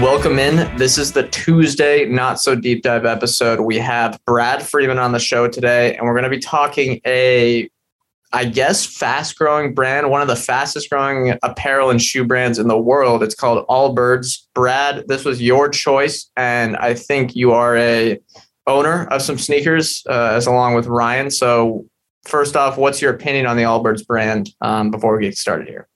[0.00, 0.76] Welcome in.
[0.76, 3.58] This is the Tuesday Not So Deep Dive episode.
[3.58, 7.68] We have Brad Freeman on the show today, and we're going to be talking a,
[8.32, 12.68] I guess, fast growing brand, one of the fastest growing apparel and shoe brands in
[12.68, 13.24] the world.
[13.24, 14.46] It's called Allbirds.
[14.54, 18.20] Brad, this was your choice, and I think you are a
[18.68, 21.28] owner of some sneakers, uh, as along with Ryan.
[21.28, 21.84] So,
[22.24, 25.88] first off, what's your opinion on the Allbirds brand um, before we get started here?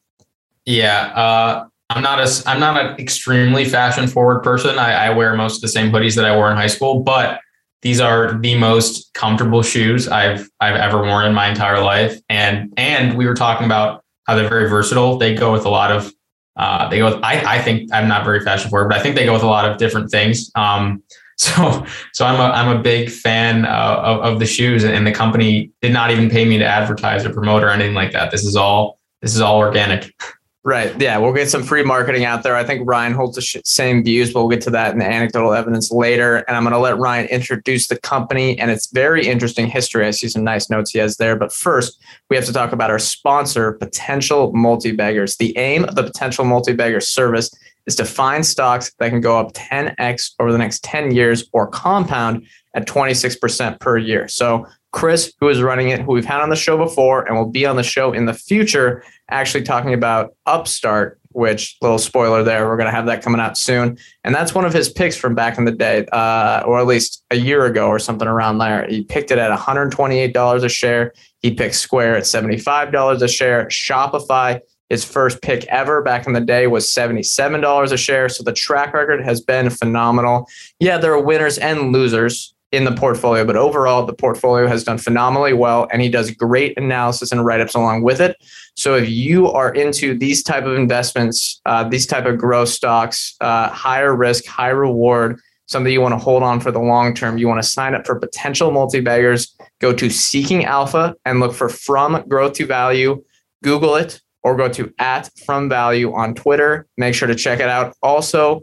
[0.64, 4.78] Yeah, uh, I'm not a I'm not an extremely fashion forward person.
[4.78, 7.40] I, I, wear most of the same hoodies that I wore in high school, but
[7.82, 12.18] these are the most comfortable shoes I've I've ever worn in my entire life.
[12.30, 15.18] And and we were talking about how they're very versatile.
[15.18, 16.12] They go with a lot of
[16.56, 19.14] uh, they go with I, I think I'm not very fashion forward, but I think
[19.14, 20.50] they go with a lot of different things.
[20.54, 21.02] Um,
[21.42, 25.12] so so I'm a I'm a big fan uh, of, of the shoes, and the
[25.12, 28.30] company did not even pay me to advertise or promote or anything like that.
[28.30, 30.14] This is all this is all organic.
[30.64, 30.98] Right.
[31.00, 31.18] Yeah.
[31.18, 32.54] We'll get some free marketing out there.
[32.54, 35.52] I think Ryan holds the same views, but we'll get to that in the anecdotal
[35.52, 36.36] evidence later.
[36.36, 40.06] And I'm going to let Ryan introduce the company and its very interesting history.
[40.06, 41.34] I see some nice notes he has there.
[41.34, 45.36] But first, we have to talk about our sponsor, Potential Multi Baggers.
[45.36, 47.50] The aim of the Potential Multi Bagger service
[47.86, 51.66] is to find stocks that can go up 10x over the next 10 years or
[51.66, 54.28] compound at 26% per year.
[54.28, 57.50] So Chris, who is running it, who we've had on the show before and will
[57.50, 59.02] be on the show in the future,
[59.32, 63.56] actually talking about Upstart, which little spoiler there, we're going to have that coming out
[63.56, 63.98] soon.
[64.24, 67.24] And that's one of his picks from back in the day, uh, or at least
[67.30, 68.86] a year ago or something around there.
[68.88, 71.12] He picked it at $128 a share.
[71.40, 73.66] He picked Square at $75 a share.
[73.66, 78.28] Shopify, his first pick ever back in the day was $77 a share.
[78.28, 80.46] So the track record has been phenomenal.
[80.80, 84.96] Yeah, there are winners and losers in the portfolio, but overall, the portfolio has done
[84.96, 88.36] phenomenally well, and he does great analysis and write ups along with it.
[88.76, 93.36] So if you are into these type of investments, uh, these type of growth stocks,
[93.42, 97.36] uh, higher risk, high reward, something you want to hold on for the long term,
[97.36, 99.54] you want to sign up for potential multi baggers.
[99.80, 103.22] Go to Seeking Alpha and look for From Growth to Value.
[103.62, 106.86] Google it or go to at From Value on Twitter.
[106.96, 107.94] Make sure to check it out.
[108.02, 108.62] Also,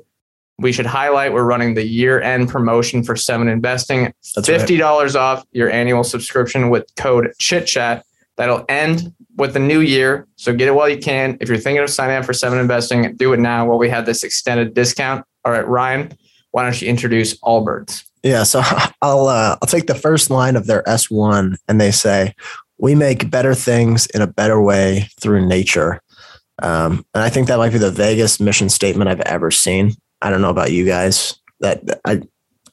[0.60, 4.14] we should highlight we're running the year end promotion for Seven Investing.
[4.36, 5.16] That's $50 right.
[5.16, 8.06] off your annual subscription with code Chit Chat.
[8.38, 10.28] That'll end with the new year.
[10.36, 11.38] So get it while you can.
[11.42, 14.06] If you're thinking of signing up for Seven Investing, do it now while we have
[14.06, 15.26] this extended discount.
[15.46, 16.14] All right, Ryan,
[16.52, 18.04] why don't you introduce Allbirds?
[18.24, 18.62] Yeah, so
[19.02, 22.34] I'll uh, I'll take the first line of their S1 and they say,
[22.78, 26.02] "We make better things in a better way through nature."
[26.62, 29.94] Um, and I think that might be the vaguest mission statement I've ever seen.
[30.22, 31.36] I don't know about you guys.
[31.62, 32.22] That I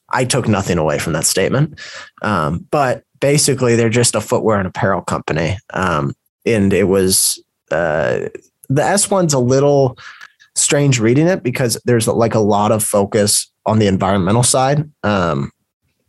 [0.09, 1.79] I took nothing away from that statement.
[2.21, 5.57] Um, but basically, they're just a footwear and apparel company.
[5.73, 6.13] Um,
[6.45, 8.29] and it was uh,
[8.69, 9.97] the S one's a little
[10.55, 15.51] strange reading it because there's like a lot of focus on the environmental side um,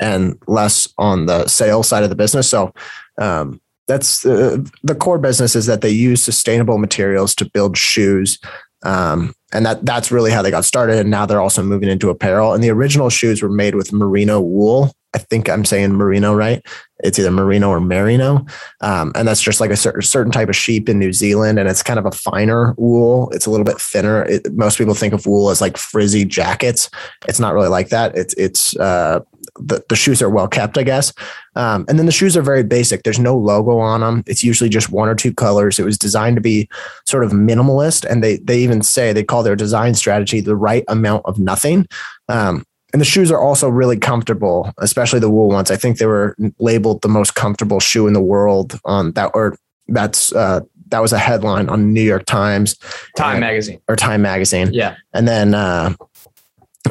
[0.00, 2.49] and less on the sales side of the business.
[2.49, 2.72] So
[3.19, 8.38] um, that's uh, the core business is that they use sustainable materials to build shoes
[8.84, 10.98] um, and that that's really how they got started.
[10.98, 12.53] And now they're also moving into apparel.
[12.53, 14.92] And the original shoes were made with merino wool.
[15.14, 16.64] I think I'm saying merino right.
[17.00, 18.44] It's either merino or merino,
[18.82, 21.69] um, and that's just like a certain certain type of sheep in New Zealand, and
[21.69, 23.31] it's kind of a finer wool.
[23.31, 24.25] It's a little bit thinner.
[24.25, 26.91] It, most people think of wool as like frizzy jackets.
[27.26, 28.19] It's not really like that.
[28.19, 29.20] It's it's uh,
[29.60, 31.12] the, the shoes are well kept, I guess.
[31.56, 33.02] Um, and then the shoes are very basic.
[33.02, 34.22] There's no logo on them.
[34.26, 35.78] It's usually just one or two colors.
[35.78, 36.69] It was designed to be
[37.06, 40.84] sort of minimalist, and they they even say they call their design strategy the right
[40.88, 41.87] amount of nothing.
[42.28, 45.70] Um, and the shoes are also really comfortable, especially the wool ones.
[45.70, 49.56] I think they were labeled the most comfortable shoe in the world on that, or
[49.88, 52.76] that's uh, that was a headline on New York Times,
[53.16, 54.72] Time and, Magazine, or Time Magazine.
[54.72, 55.94] Yeah, and then uh,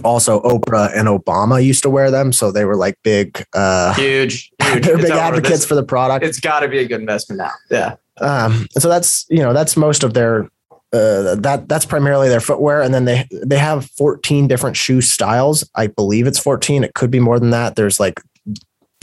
[0.03, 4.51] also Oprah and Obama used to wear them, so they were like big, uh, huge,
[4.63, 4.85] huge.
[4.85, 6.25] they're big advocates for the product.
[6.25, 7.51] It's got to be a good investment now.
[7.69, 7.95] Yeah.
[8.19, 10.49] Um, and so that's you know that's most of their
[10.93, 15.69] uh, that that's primarily their footwear, and then they they have 14 different shoe styles.
[15.75, 16.83] I believe it's 14.
[16.83, 17.75] It could be more than that.
[17.75, 18.21] There's like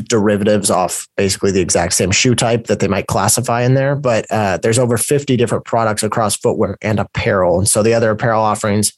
[0.08, 3.96] derivatives off basically the exact same shoe type that they might classify in there.
[3.96, 7.58] But uh, there's over 50 different products across footwear and apparel.
[7.58, 8.92] And so the other apparel offerings,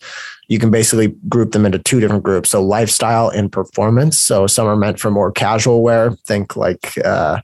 [0.48, 2.50] you can basically group them into two different groups.
[2.50, 4.18] So lifestyle and performance.
[4.18, 6.12] So some are meant for more casual wear.
[6.26, 7.40] Think like uh,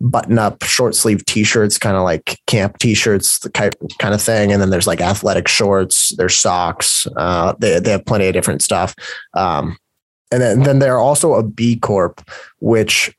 [0.00, 4.52] button up short sleeve t-shirts, kind of like camp t-shirts, the kind of thing.
[4.52, 7.06] And then there's like athletic shorts, there's socks.
[7.16, 8.94] Uh, they, they have plenty of different stuff.
[9.34, 9.76] Um,
[10.32, 12.28] and then, then they're also a B Corp,
[12.60, 13.14] which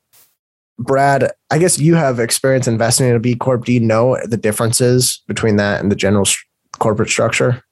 [0.78, 3.64] Brad, I guess you have experience investing in a B Corp.
[3.64, 6.42] Do you know the differences between that and the general sh-
[6.80, 7.62] corporate structure?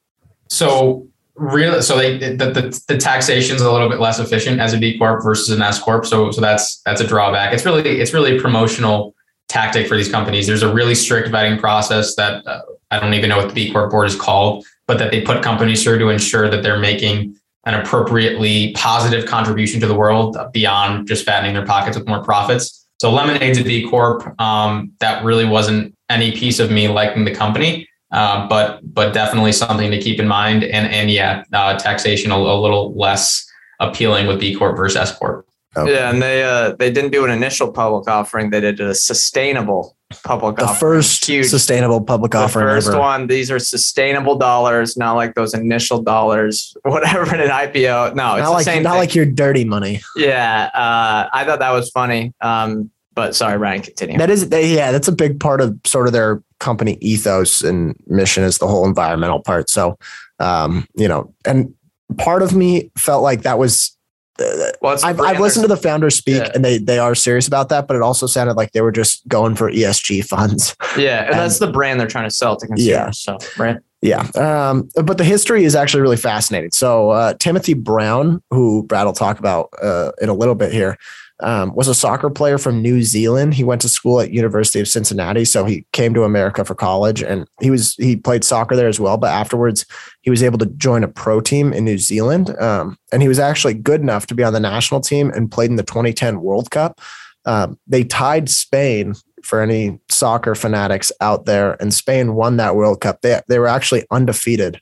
[0.49, 4.73] So really, so they, the, the, the taxation is a little bit less efficient as
[4.73, 6.07] a B Corp versus an S Corp.
[6.07, 7.53] So, so that's, that's a drawback.
[7.53, 9.15] It's really, it's really a promotional
[9.49, 10.47] tactic for these companies.
[10.47, 12.61] There's a really strict vetting process that uh,
[12.93, 15.43] I don't even know what the B Corp board is called, but that they put
[15.43, 21.07] companies through to ensure that they're making an appropriately positive contribution to the world beyond
[21.07, 22.87] just fattening their pockets with more profits.
[23.01, 24.41] So Lemonade's a B Corp.
[24.41, 29.53] Um, that really wasn't any piece of me liking the company, uh, but but definitely
[29.53, 30.65] something to keep in mind.
[30.65, 33.45] And and yeah, uh, taxation a, a, little less
[33.81, 35.47] appealing with B Corp versus S Corp.
[35.77, 35.93] Okay.
[35.93, 38.51] Yeah, and they uh, they didn't do an initial public offering.
[38.51, 40.79] They did a sustainable public the offering.
[40.79, 41.47] first Huge.
[41.47, 42.67] sustainable public the offering.
[42.67, 42.99] First ever.
[42.99, 43.27] one.
[43.27, 48.15] These are sustainable dollars, not like those initial dollars, whatever in an IPO.
[48.15, 48.85] No, it's not like not thing.
[48.85, 50.01] like your dirty money.
[50.17, 52.35] Yeah, uh, I thought that was funny.
[52.41, 54.19] Um, but sorry, Ryan, continue.
[54.19, 58.43] That is, yeah, that's a big part of sort of their company ethos and mission
[58.43, 59.69] is the whole environmental part.
[59.69, 59.99] So,
[60.39, 61.75] um, you know, and
[62.17, 63.97] part of me felt like that was
[64.39, 66.51] well, I've, I've listened to the founders speak yeah.
[66.55, 69.27] and they they are serious about that, but it also sounded like they were just
[69.29, 70.77] going for ESG funds.
[70.97, 73.25] Yeah, and, and that's the brand they're trying to sell to consumers.
[73.27, 73.39] Yeah.
[73.39, 73.79] So right.
[74.03, 74.29] Yeah.
[74.35, 76.73] Um, but the history is actually really fascinating.
[76.73, 80.99] So uh, Timothy Brown, who Brad will talk about uh, in a little bit here,
[81.43, 83.55] um, was a soccer player from New Zealand.
[83.55, 87.23] He went to school at University of Cincinnati, so he came to America for college,
[87.23, 89.17] and he was he played soccer there as well.
[89.17, 89.85] But afterwards,
[90.23, 93.39] he was able to join a pro team in New Zealand, um, and he was
[93.39, 96.71] actually good enough to be on the national team and played in the 2010 World
[96.71, 97.01] Cup.
[97.45, 103.01] Um, they tied Spain for any soccer fanatics out there, and Spain won that World
[103.01, 103.21] Cup.
[103.21, 104.81] They they were actually undefeated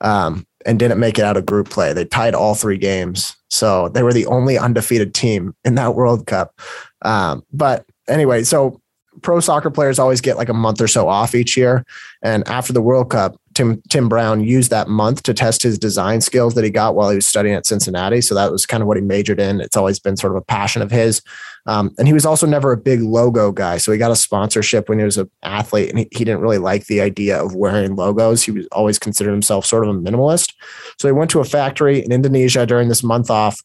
[0.00, 1.92] um, and didn't make it out of group play.
[1.92, 3.36] They tied all three games.
[3.48, 6.58] So they were the only undefeated team in that World Cup.
[7.02, 8.80] Um, but anyway, so
[9.22, 11.84] pro soccer players always get like a month or so off each year.
[12.22, 16.20] And after the World Cup, Tim Tim Brown used that month to test his design
[16.20, 18.20] skills that he got while he was studying at Cincinnati.
[18.20, 19.60] So that was kind of what he majored in.
[19.60, 21.20] It's always been sort of a passion of his.
[21.66, 23.76] Um, and he was also never a big logo guy.
[23.78, 26.58] So he got a sponsorship when he was an athlete, and he, he didn't really
[26.58, 28.42] like the idea of wearing logos.
[28.42, 30.54] He was always considered himself sort of a minimalist.
[30.98, 33.60] So he went to a factory in Indonesia during this month off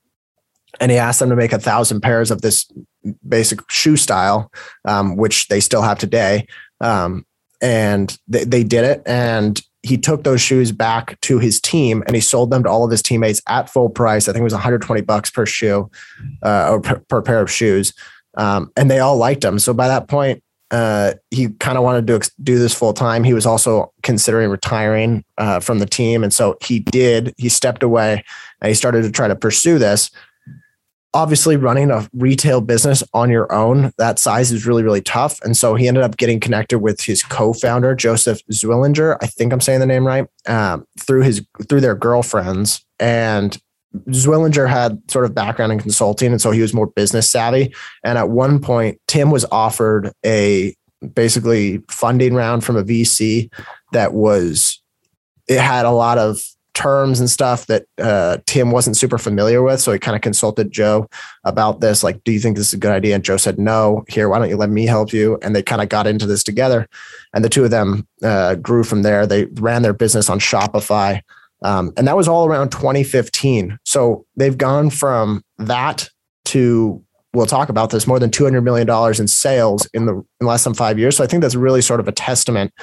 [0.80, 2.70] and he asked them to make a thousand pairs of this
[3.28, 4.52] basic shoe style,
[4.86, 6.46] um, which they still have today.
[6.82, 7.26] Um,
[7.62, 9.02] and they, they did it.
[9.06, 12.84] And he took those shoes back to his team and he sold them to all
[12.84, 14.28] of his teammates at full price.
[14.28, 15.90] I think it was 120 bucks per shoe
[16.42, 17.94] uh, or per, per, pair of shoes.
[18.36, 19.60] Um, and they all liked him.
[19.60, 23.24] So by that point, uh, he kind of wanted to do this full time.
[23.24, 26.24] He was also considering retiring uh, from the team.
[26.24, 28.24] And so he did, he stepped away
[28.62, 30.10] and he started to try to pursue this
[31.16, 35.42] obviously running a retail business on your own that size is really really tough.
[35.42, 39.62] And so he ended up getting connected with his co-founder joseph zwillinger i think i'm
[39.62, 42.86] saying the name right um, through his through their girlfriends.
[43.00, 43.58] And
[44.10, 47.74] zwillinger had sort of background in consulting and so he was more business savvy.
[48.04, 50.76] And at one point tim was offered a
[51.14, 53.50] basically funding round from a vc
[53.94, 54.82] that was
[55.48, 56.42] it had a lot of
[56.76, 59.82] terms and stuff that uh, Tim wasn't super familiar with.
[59.82, 61.08] So he kind of consulted Joe
[61.44, 62.04] about this.
[62.04, 63.16] Like, do you think this is a good idea?
[63.16, 64.04] And Joe said, no.
[64.08, 65.40] Here, why don't you let me help you?
[65.42, 66.88] And they kind of got into this together.
[67.34, 69.26] And the two of them uh, grew from there.
[69.26, 71.22] They ran their business on Shopify.
[71.64, 73.80] Um, and that was all around 2015.
[73.86, 76.10] So they've gone from that
[76.46, 77.02] to
[77.34, 80.64] we'll talk about this more than 200 million dollars in sales in the in less
[80.64, 81.18] than five years.
[81.18, 82.74] So I think that's really sort of a testament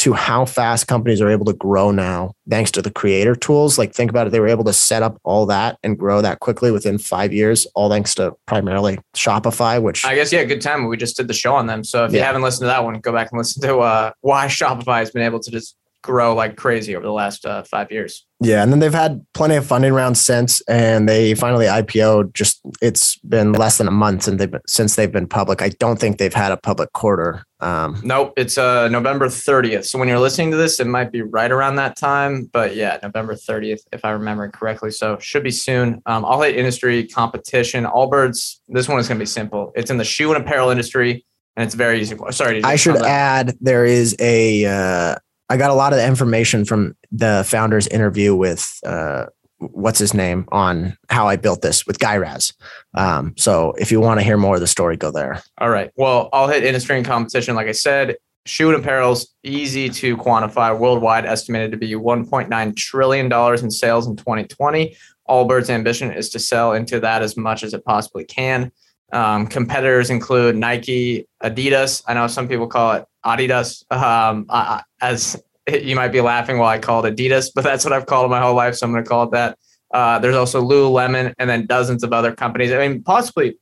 [0.00, 3.76] to how fast companies are able to grow now thanks to the creator tools.
[3.76, 6.40] Like think about it, they were able to set up all that and grow that
[6.40, 10.88] quickly within five years, all thanks to primarily Shopify, which I guess yeah, good time.
[10.88, 11.84] We just did the show on them.
[11.84, 12.20] So if yeah.
[12.20, 15.10] you haven't listened to that one, go back and listen to uh, why Shopify has
[15.10, 18.26] been able to just grow like crazy over the last uh, five years.
[18.40, 22.32] Yeah, and then they've had plenty of funding rounds since, and they finally IPO.
[22.32, 25.60] Just it's been less than a month since they've been, since they've been public.
[25.60, 29.84] I don't think they've had a public quarter Um, Nope, it's uh November 30th.
[29.84, 32.48] So when you're listening to this, it might be right around that time.
[32.52, 34.90] But yeah, November 30th, if I remember correctly.
[34.90, 36.02] So should be soon.
[36.06, 37.84] Um, All Hit Industry competition.
[37.84, 38.60] Allbirds.
[38.68, 39.72] This one is going to be simple.
[39.74, 41.24] It's in the shoe and apparel industry,
[41.56, 42.16] and it's very easy.
[42.30, 44.64] Sorry, I should add there is a.
[44.64, 45.16] Uh,
[45.48, 49.26] I got a lot of the information from the founder's interview with uh,
[49.60, 52.52] what's his name on how I built this with Guy Raz.
[52.94, 55.42] Um, so if you want to hear more of the story, go there.
[55.58, 55.90] All right.
[55.96, 57.54] Well, I'll Hit Industry and competition.
[57.54, 60.76] Like I said, shoe and apparel's easy to quantify.
[60.76, 64.96] Worldwide, estimated to be 1.9 trillion dollars in sales in 2020.
[65.28, 68.72] Allbirds' ambition is to sell into that as much as it possibly can.
[69.12, 72.02] Um, competitors include Nike, Adidas.
[72.06, 73.84] I know some people call it Adidas.
[73.92, 75.40] Um, uh, as
[75.82, 78.28] you might be laughing while I call it Adidas, but that's what I've called it
[78.28, 79.58] my whole life, so I'm going to call it that.
[79.92, 82.72] Uh, there's also Lululemon, and then dozens of other companies.
[82.72, 83.58] I mean, possibly,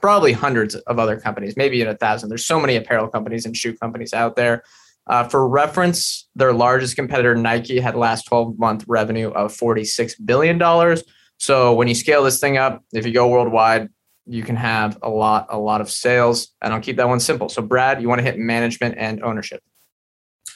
[0.00, 2.28] probably hundreds of other companies, maybe even a thousand.
[2.28, 4.64] There's so many apparel companies and shoe companies out there.
[5.06, 10.96] Uh, for reference, their largest competitor, Nike, had last 12 month revenue of $46 billion.
[11.38, 13.88] So when you scale this thing up, if you go worldwide,
[14.26, 16.54] you can have a lot, a lot of sales.
[16.60, 17.48] And I'll keep that one simple.
[17.48, 19.60] So, Brad, you want to hit management and ownership.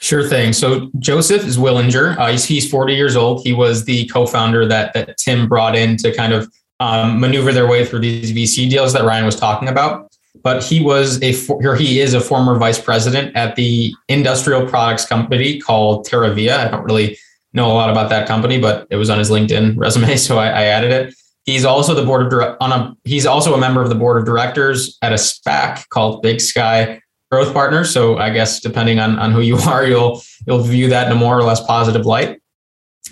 [0.00, 0.52] Sure thing.
[0.52, 2.18] So Joseph Zwillinger.
[2.18, 3.42] Uh, he's, he's 40 years old.
[3.42, 7.66] He was the co-founder that that Tim brought in to kind of um, maneuver their
[7.66, 10.12] way through these VC deals that Ryan was talking about.
[10.42, 15.06] But he was a or he is a former vice president at the industrial products
[15.06, 16.58] company called Terravia.
[16.58, 17.18] I don't really
[17.52, 20.48] know a lot about that company, but it was on his LinkedIn resume, so I,
[20.48, 21.14] I added it.
[21.46, 24.26] He's also the board of on a he's also a member of the board of
[24.26, 27.00] directors at a SPAC called Big Sky
[27.36, 27.92] growth partners.
[27.92, 31.20] So I guess depending on, on who you are, you'll you'll view that in a
[31.20, 32.40] more or less positive light.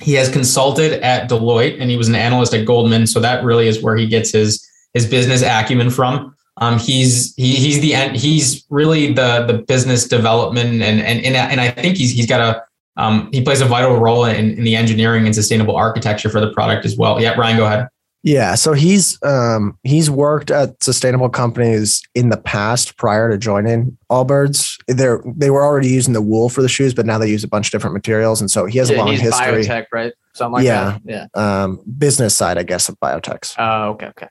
[0.00, 3.07] He has consulted at Deloitte and he was an analyst at Goldman.
[3.07, 6.35] So that really is where he gets his his business acumen from.
[6.59, 11.61] Um, he's he, he's the he's really the the business development and and and, and
[11.61, 12.62] I think he's he's got a
[12.97, 16.52] um, he plays a vital role in, in the engineering and sustainable architecture for the
[16.52, 17.21] product as well.
[17.21, 17.88] Yeah, Ryan, go ahead.
[18.26, 23.99] Yeah, so he's um, he's worked at sustainable companies in the past prior to joining
[24.11, 24.78] Allbirds.
[24.88, 27.49] They they were already using the wool for the shoes, but now they use a
[27.49, 29.64] bunch of different materials, and so he has yeah, a long history.
[29.64, 30.14] Biotech, right?
[30.33, 31.28] Something like yeah, that.
[31.37, 33.57] Yeah, um, business side, I guess, of biotechs.
[33.59, 34.28] Oh, okay, okay.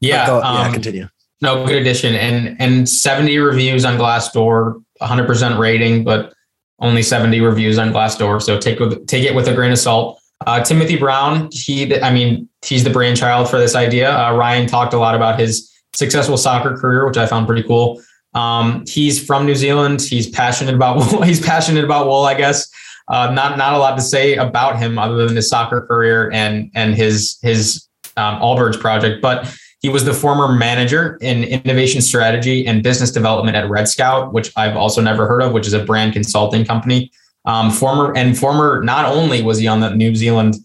[0.00, 0.72] Yeah, go, um, yeah.
[0.72, 1.08] Continue.
[1.40, 6.34] No, good addition, and and seventy reviews on Glassdoor, hundred percent rating, but
[6.80, 8.42] only seventy reviews on Glassdoor.
[8.42, 10.17] So take take it with a grain of salt.
[10.48, 14.16] Uh, Timothy Brown, he, I mean, he's the brainchild for this idea.
[14.16, 18.00] Uh, Ryan talked a lot about his successful soccer career, which I found pretty cool.
[18.32, 20.00] Um, he's from New Zealand.
[20.00, 21.20] He's passionate about wool.
[21.20, 22.66] he's passionate about wool, I guess.
[23.08, 26.70] Uh, not not a lot to say about him other than his soccer career and
[26.74, 27.86] and his his
[28.16, 33.54] um, Allbirds project, but he was the former manager in innovation strategy and business development
[33.54, 37.12] at Red Scout, which I've also never heard of, which is a brand consulting company.
[37.48, 40.56] Um, former and former, not only was he on the New Zealand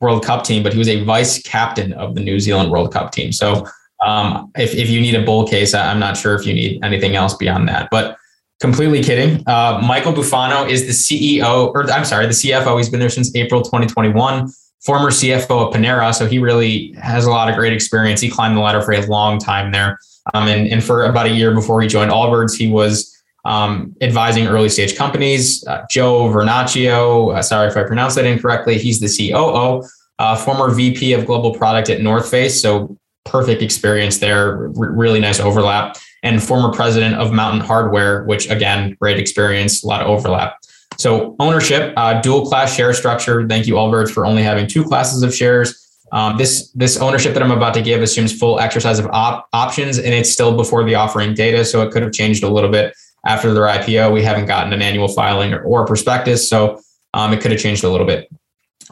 [0.00, 3.12] World Cup team, but he was a vice captain of the New Zealand World Cup
[3.12, 3.32] team.
[3.32, 3.64] So
[4.04, 7.14] um, if, if you need a bull case, I'm not sure if you need anything
[7.14, 7.88] else beyond that.
[7.92, 8.18] But
[8.60, 9.42] completely kidding.
[9.46, 12.76] Uh, Michael Bufano is the CEO, or I'm sorry, the CFO.
[12.76, 14.48] He's been there since April 2021.
[14.84, 18.20] Former CFO of Panera, so he really has a lot of great experience.
[18.20, 19.96] He climbed the ladder for a long time there,
[20.34, 24.46] um, and, and for about a year before he joined Allbirds, he was um, advising
[24.46, 25.66] early stage companies.
[25.66, 29.82] Uh, Joe Vernachio, uh, sorry if I pronounced that incorrectly, he's the COO,
[30.18, 32.60] uh, former VP of global product at North Face.
[32.60, 35.96] So perfect experience there, R- really nice overlap.
[36.22, 40.56] And former president of Mountain Hardwear, which again, great experience, a lot of overlap.
[40.98, 43.46] So ownership, uh, dual class share structure.
[43.48, 45.78] Thank you, Allbirds, for only having two classes of shares.
[46.12, 49.98] Um, this this ownership that I'm about to give assumes full exercise of op- options,
[49.98, 52.94] and it's still before the offering data, so it could have changed a little bit
[53.26, 54.12] after their IPO.
[54.12, 56.80] We haven't gotten an annual filing or, or prospectus, so
[57.14, 58.28] um, it could have changed a little bit.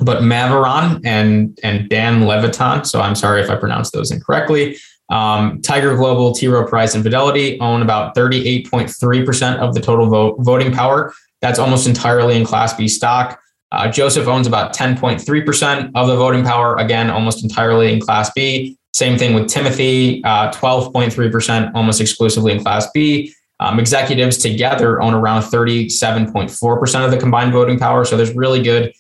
[0.01, 4.79] But Maveron and and Dan Levitan, so I'm sorry if I pronounced those incorrectly.
[5.11, 6.47] Um, Tiger Global, T.
[6.47, 11.13] Rowe Price, and Fidelity own about 38.3% of the total vote, voting power.
[11.43, 13.41] That's almost entirely in Class B stock.
[13.73, 18.77] Uh, Joseph owns about 10.3% of the voting power, again, almost entirely in Class B.
[18.95, 23.33] Same thing with Timothy, uh, 12.3%, almost exclusively in Class B.
[23.61, 28.07] Um, executives together own around 37.4% of the combined voting power.
[28.07, 28.91] So there's really good,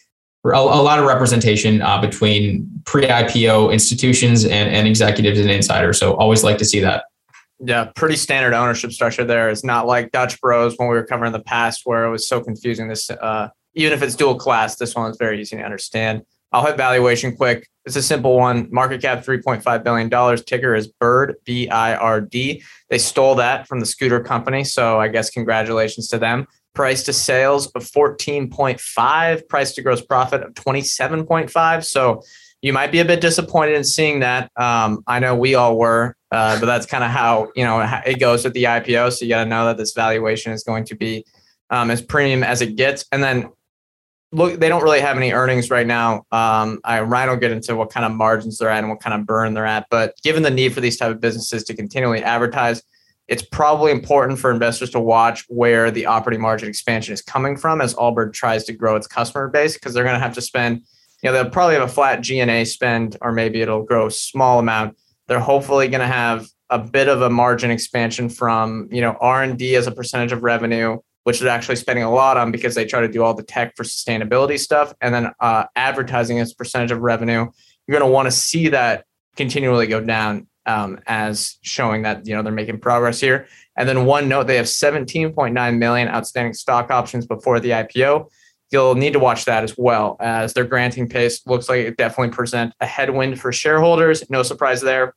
[0.45, 5.99] a, a lot of representation uh, between pre IPO institutions and, and executives and insiders.
[5.99, 7.05] So always like to see that.
[7.59, 9.49] Yeah, pretty standard ownership structure there.
[9.49, 12.43] It's not like Dutch Bros when we were covering the past where it was so
[12.43, 12.89] confusing.
[12.89, 16.23] This, uh, even if it's dual class, this one is very easy to understand.
[16.53, 17.69] I'll hit valuation quick.
[17.85, 18.69] It's a simple one.
[18.71, 20.45] Market cap $3.5 billion.
[20.45, 22.63] Ticker is Bird, B I R D.
[22.89, 24.65] They stole that from the scooter company.
[24.65, 26.47] So I guess congratulations to them.
[26.75, 31.85] Price to sales of 14.5, price to gross profit of 27.5.
[31.85, 32.23] So
[32.63, 34.51] you might be a bit disappointed in seeing that.
[34.57, 38.21] Um, I know we all were, uh, but that's kind of how you know it
[38.21, 39.13] goes with the IPO.
[39.13, 41.25] So you got to know that this valuation is going to be
[41.71, 43.05] um, as premium as it gets.
[43.13, 43.51] And then
[44.33, 46.25] look, they don't really have any earnings right now.
[46.31, 49.21] Um, I, Ryan will get into what kind of margins they're at and what kind
[49.21, 49.87] of burn they're at.
[49.91, 52.83] But given the need for these type of businesses to continually advertise,
[53.29, 57.81] it's probably important for investors to watch where the operating margin expansion is coming from
[57.81, 60.83] as Allbird tries to grow its customer base because they're going to have to spend
[61.23, 64.59] you know, they'll probably have a flat G&A spend, or maybe it'll grow a small
[64.59, 64.97] amount.
[65.27, 69.77] They're hopefully going to have a bit of a margin expansion from, you know, R&D
[69.77, 70.99] as a percentage of revenue,
[71.31, 73.77] which they're actually spending a lot on because they try to do all the tech
[73.77, 74.93] for sustainability stuff.
[75.01, 77.47] And then uh, advertising as percentage of revenue,
[77.87, 79.05] you're going to want to see that
[79.37, 83.47] continually go down um, as showing that, you know, they're making progress here.
[83.77, 88.29] And then one note, they have 17.9 million outstanding stock options before the IPO
[88.73, 92.33] you'll need to watch that as well as their granting pace looks like it definitely
[92.33, 94.29] present a headwind for shareholders.
[94.31, 95.15] No surprise there.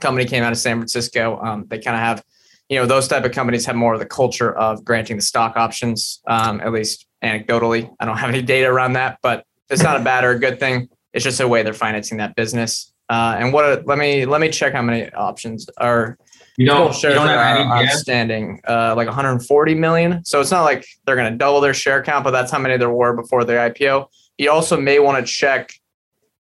[0.00, 1.38] Company came out of San Francisco.
[1.42, 2.24] Um, they kind of have,
[2.68, 5.56] you know, those type of companies have more of the culture of granting the stock
[5.56, 7.90] options, um, at least anecdotally.
[8.00, 10.58] I don't have any data around that, but it's not a bad or a good
[10.58, 10.88] thing.
[11.12, 12.92] It's just a way they're financing that business.
[13.08, 13.86] Uh, and what?
[13.86, 16.18] let me let me check how many options are
[16.56, 20.24] you don't, shares you don't have any outstanding, uh, like 140 million.
[20.24, 22.76] So it's not like they're going to double their share count, but that's how many
[22.78, 24.06] there were before the IPO.
[24.38, 25.72] You also may want to check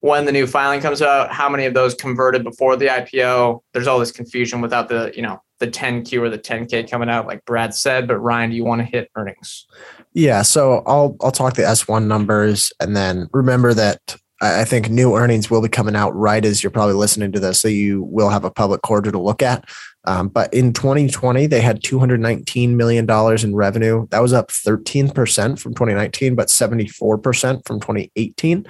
[0.03, 3.61] when the new filing comes out, how many of those converted before the IPO.
[3.73, 7.29] There's all this confusion without the, you know, the 10Q or the 10K coming out,
[7.29, 8.09] like Brad said.
[8.09, 9.65] But Ryan, do you want to hit earnings?
[10.13, 15.15] Yeah, so I'll I'll talk the S1 numbers, and then remember that I think new
[15.15, 18.29] earnings will be coming out right as you're probably listening to this, so you will
[18.29, 19.65] have a public quarter to look at.
[20.05, 24.09] Um, but in 2020, they had $219 million in revenue.
[24.11, 28.67] That was up 13% from 2019, but 74% from 2018.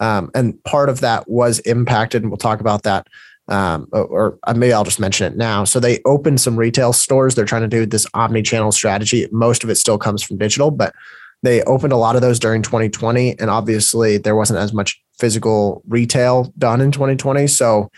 [0.00, 3.06] Um, and part of that was impacted, and we'll talk about that.
[3.48, 5.64] Um, or, or uh, maybe I'll just mention it now.
[5.64, 7.34] So they opened some retail stores.
[7.34, 9.26] They're trying to do this omni-channel strategy.
[9.32, 10.94] Most of it still comes from digital, but
[11.42, 13.38] they opened a lot of those during 2020.
[13.38, 17.46] And obviously, there wasn't as much physical retail done in 2020.
[17.48, 17.90] So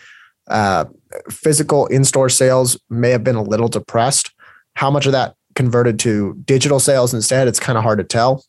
[0.47, 0.85] uh,
[1.29, 4.31] physical in-store sales may have been a little depressed.
[4.75, 7.47] How much of that converted to digital sales instead?
[7.47, 8.43] It's kind of hard to tell.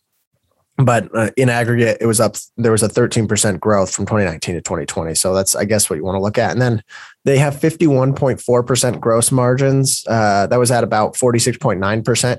[0.77, 2.35] But uh, in aggregate, it was up.
[2.57, 5.15] There was a 13% growth from 2019 to 2020.
[5.15, 6.51] So that's, I guess, what you want to look at.
[6.51, 6.83] And then
[7.25, 10.05] they have 51.4% gross margins.
[10.09, 11.79] Uh, that was at about 46.9%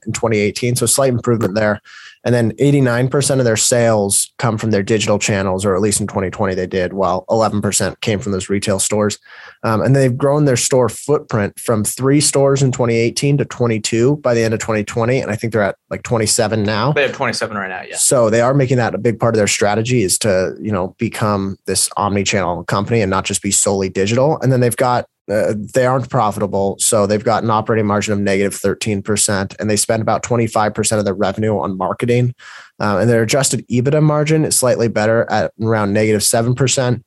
[0.05, 0.75] in 2018.
[0.75, 1.81] So slight improvement there.
[2.25, 6.07] And then 89% of their sales come from their digital channels, or at least in
[6.07, 9.19] 2020 they did, while 11% came from those retail stores.
[9.63, 14.33] Um, and they've grown their store footprint from three stores in 2018 to 22 by
[14.33, 15.21] the end of 2020.
[15.21, 16.91] And I think they're at like 27 now.
[16.93, 17.95] They have 27 right now, yeah.
[17.95, 20.95] So they are making that a big part of their strategy is to, you know,
[20.97, 24.39] become this omni-channel company and not just be solely digital.
[24.41, 26.77] And then they've got uh, they aren't profitable.
[26.79, 31.05] So they've got an operating margin of negative 13%, and they spend about 25% of
[31.05, 32.35] their revenue on marketing.
[32.79, 37.03] Uh, and their adjusted EBITDA margin is slightly better at around negative 7%.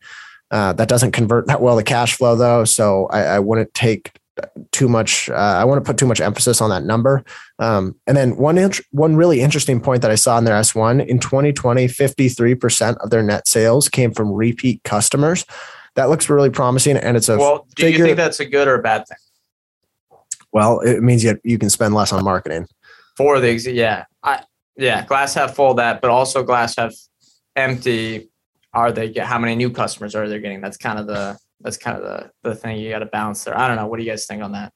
[0.50, 2.64] Uh, that doesn't convert that well to cash flow, though.
[2.64, 4.12] So I, I wouldn't take
[4.72, 5.28] too much.
[5.28, 7.24] Uh, I to put too much emphasis on that number.
[7.58, 11.06] Um, and then one int- one really interesting point that I saw in their S1
[11.06, 15.44] in 2020, 53% of their net sales came from repeat customers
[15.98, 16.96] that looks really promising.
[16.96, 17.66] And it's a well.
[17.74, 19.18] Do figure, you think that's a good or a bad thing?
[20.52, 22.68] Well, it means you you can spend less on marketing.
[23.16, 24.44] For the yeah, I
[24.76, 26.94] yeah, glass half full that, but also glass half
[27.56, 28.30] empty.
[28.72, 30.60] Are they get how many new customers are they getting?
[30.60, 33.58] That's kind of the that's kind of the the thing you got to balance there.
[33.58, 33.88] I don't know.
[33.88, 34.72] What do you guys think on that?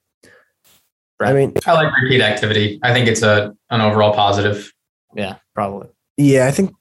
[1.19, 1.31] Brett?
[1.31, 2.81] I mean, I like repeat activity.
[2.83, 4.73] I think it's a an overall positive.
[5.15, 5.89] Yeah, probably.
[6.17, 6.75] Yeah, I think.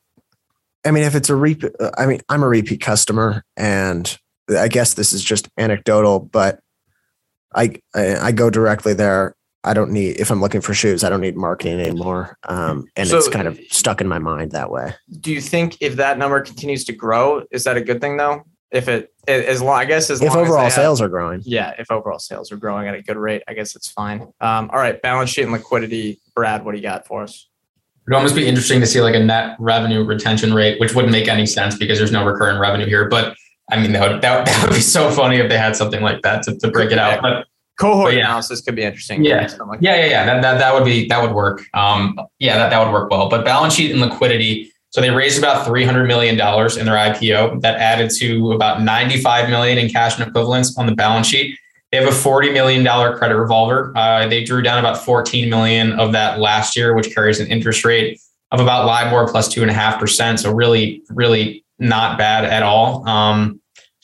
[0.83, 4.17] I mean, if it's a repeat, I mean, I'm a repeat customer, and
[4.57, 6.59] I guess this is just anecdotal, but
[7.53, 9.35] I, I, I go directly there.
[9.63, 11.03] I don't need if I'm looking for shoes.
[11.03, 14.51] I don't need marketing anymore, um, and so, it's kind of stuck in my mind
[14.53, 14.95] that way.
[15.19, 18.43] Do you think if that number continues to grow, is that a good thing though?
[18.71, 21.75] If it as long, I guess as if overall as sales have, are growing, yeah.
[21.77, 24.21] If overall sales are growing at a good rate, I guess it's fine.
[24.41, 26.19] Um, all right, balance sheet and liquidity.
[26.35, 27.47] Brad, what do you got for us?
[28.07, 31.27] It'd almost be interesting to see like a net revenue retention rate, which wouldn't make
[31.27, 33.07] any sense because there's no recurring revenue here.
[33.07, 33.35] But
[33.71, 36.21] I mean, that would, that, that would be so funny if they had something like
[36.21, 37.21] that to, to break it out.
[37.21, 37.47] But
[37.79, 38.25] cohort but yeah.
[38.25, 39.23] analysis could be interesting.
[39.23, 39.49] Yeah.
[39.65, 40.25] Like yeah, yeah, yeah.
[40.25, 41.63] That, that, that would be, that would work.
[41.73, 43.29] Um, yeah, that, that would work well.
[43.29, 46.37] But balance sheet and liquidity, So they raised about $300 million in
[46.85, 51.27] their IPO that added to about 95 million in cash and equivalents on the balance
[51.27, 51.57] sheet.
[51.91, 52.85] They have a $40 million
[53.17, 53.91] credit revolver.
[53.95, 57.83] Uh, they drew down about 14 million of that last year, which carries an interest
[57.83, 58.19] rate
[58.51, 60.39] of about LIBOR plus two and a half percent.
[60.39, 63.07] So really, really not bad at all.
[63.07, 63.60] Um,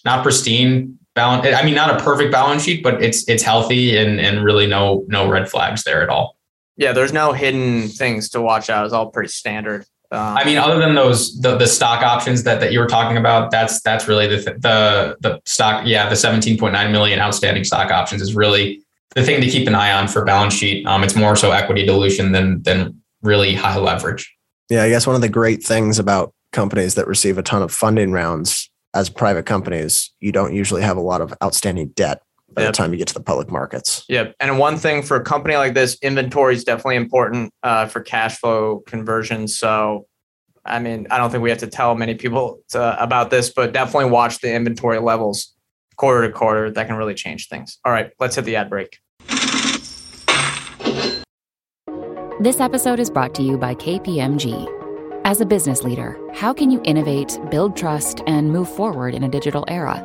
[0.07, 1.45] not pristine balance.
[1.45, 5.05] I mean, not a perfect balance sheet, but it's it's healthy and and really no
[5.07, 6.37] no red flags there at all.
[6.77, 8.85] Yeah, there's no hidden things to watch out.
[8.85, 9.85] It's all pretty standard.
[10.09, 13.17] Um, I mean, other than those the, the stock options that, that you were talking
[13.17, 15.85] about, that's that's really the the the stock.
[15.85, 18.81] Yeah, the 17.9 million outstanding stock options is really
[19.15, 20.85] the thing to keep an eye on for balance sheet.
[20.87, 24.33] Um, it's more so equity dilution than than really high leverage.
[24.69, 27.73] Yeah, I guess one of the great things about companies that receive a ton of
[27.73, 32.63] funding rounds as private companies, you don't usually have a lot of outstanding debt by
[32.63, 32.73] yep.
[32.73, 34.03] the time you get to the public markets.
[34.09, 34.35] Yep.
[34.39, 38.39] And one thing for a company like this, inventory is definitely important uh, for cash
[38.39, 39.47] flow conversion.
[39.47, 40.07] So,
[40.65, 43.71] I mean, I don't think we have to tell many people to, about this, but
[43.71, 45.53] definitely watch the inventory levels
[45.95, 46.71] quarter to quarter.
[46.71, 47.77] That can really change things.
[47.85, 48.97] All right, let's hit the ad break.
[52.39, 54.76] This episode is brought to you by KPMG.
[55.27, 59.27] As a business leader, how can you innovate, build trust, and move forward in a
[59.27, 59.97] digital era?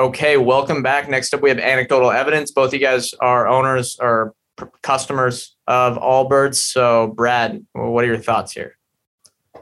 [0.00, 1.08] Okay, welcome back.
[1.08, 2.50] Next up, we have anecdotal evidence.
[2.50, 4.34] Both you guys are owners or
[4.82, 6.56] customers of Allbirds.
[6.56, 8.73] So, Brad, what are your thoughts here?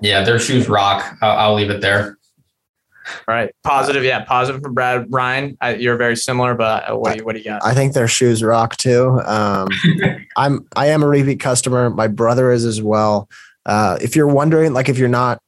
[0.02, 1.16] Yeah, their shoes rock.
[1.22, 2.18] I'll, I'll leave it there.
[3.28, 4.04] All right, positive.
[4.04, 5.56] Yeah, positive for Brad Ryan.
[5.60, 7.64] I, you're very similar, but what do you what do you got?
[7.64, 9.20] I think their shoes rock too.
[9.24, 9.68] Um,
[10.36, 11.90] I'm I am a repeat customer.
[11.90, 13.28] My brother is as well.
[13.64, 15.40] Uh, if you're wondering, like if you're not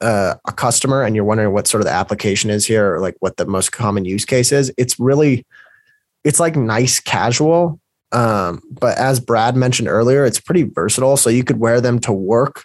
[0.00, 3.16] uh, a customer and you're wondering what sort of the application is here, or like
[3.20, 5.46] what the most common use case is, it's really
[6.24, 7.80] it's like nice casual.
[8.12, 11.16] Um, but as Brad mentioned earlier, it's pretty versatile.
[11.16, 12.64] So you could wear them to work.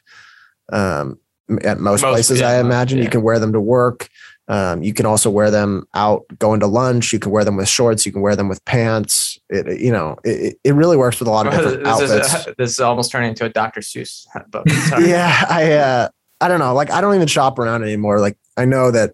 [0.72, 1.20] Um,
[1.64, 2.98] at most, most places, yeah, I imagine.
[2.98, 3.06] Yeah.
[3.06, 4.10] You can wear them to work.
[4.48, 7.14] Um, you can also wear them out going to lunch.
[7.14, 8.06] You can wear them with shorts.
[8.06, 9.38] You can wear them with pants.
[9.48, 12.34] It, you know, it, it really works with a lot of different this outfits.
[12.34, 13.82] Is a, this is almost turning into a Dr.
[13.82, 14.66] Seuss book.
[15.00, 16.10] yeah, I, uh,
[16.42, 16.74] I don't know.
[16.74, 18.20] Like, I don't even shop around anymore.
[18.20, 19.14] Like, I know that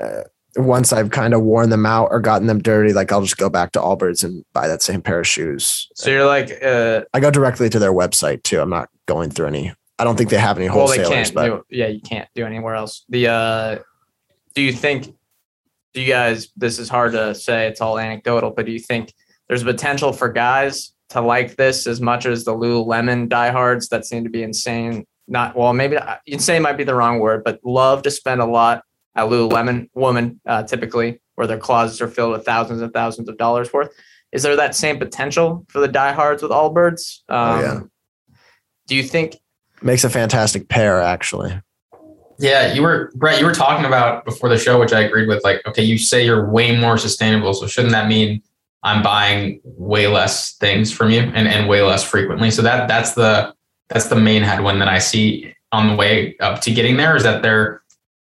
[0.00, 0.22] uh,
[0.56, 3.48] once I've kind of worn them out or gotten them dirty, like I'll just go
[3.48, 5.88] back to Allbirds and buy that same pair of shoes.
[5.94, 8.60] So you're like, uh, I go directly to their website too.
[8.60, 10.98] I'm not going through any I don't think they have any wholesalers.
[10.98, 11.34] Well, they can't.
[11.34, 13.04] But do, yeah, you can't do anywhere else.
[13.08, 13.78] The uh,
[14.54, 15.14] do you think?
[15.94, 16.48] Do you guys?
[16.56, 17.66] This is hard to say.
[17.68, 19.12] It's all anecdotal, but do you think
[19.48, 24.24] there's potential for guys to like this as much as the Lululemon diehards that seem
[24.24, 25.06] to be insane?
[25.28, 28.82] Not well, maybe insane might be the wrong word, but love to spend a lot
[29.14, 29.88] at Lululemon.
[29.94, 33.90] Woman, uh, typically, where their closets are filled with thousands and thousands of dollars worth.
[34.32, 37.20] Is there that same potential for the diehards with Allbirds?
[37.28, 37.72] Um, oh, yeah.
[37.72, 37.90] Um,
[38.88, 39.36] do you think
[39.82, 41.60] Makes a fantastic pair, actually.
[42.38, 43.38] Yeah, you were Brett.
[43.38, 45.44] You were talking about before the show, which I agreed with.
[45.44, 48.42] Like, okay, you say you're way more sustainable, so shouldn't that mean
[48.82, 52.50] I'm buying way less things from you and, and way less frequently?
[52.50, 53.54] So that that's the
[53.88, 57.22] that's the main headwind that I see on the way up to getting there is
[57.22, 57.82] that they're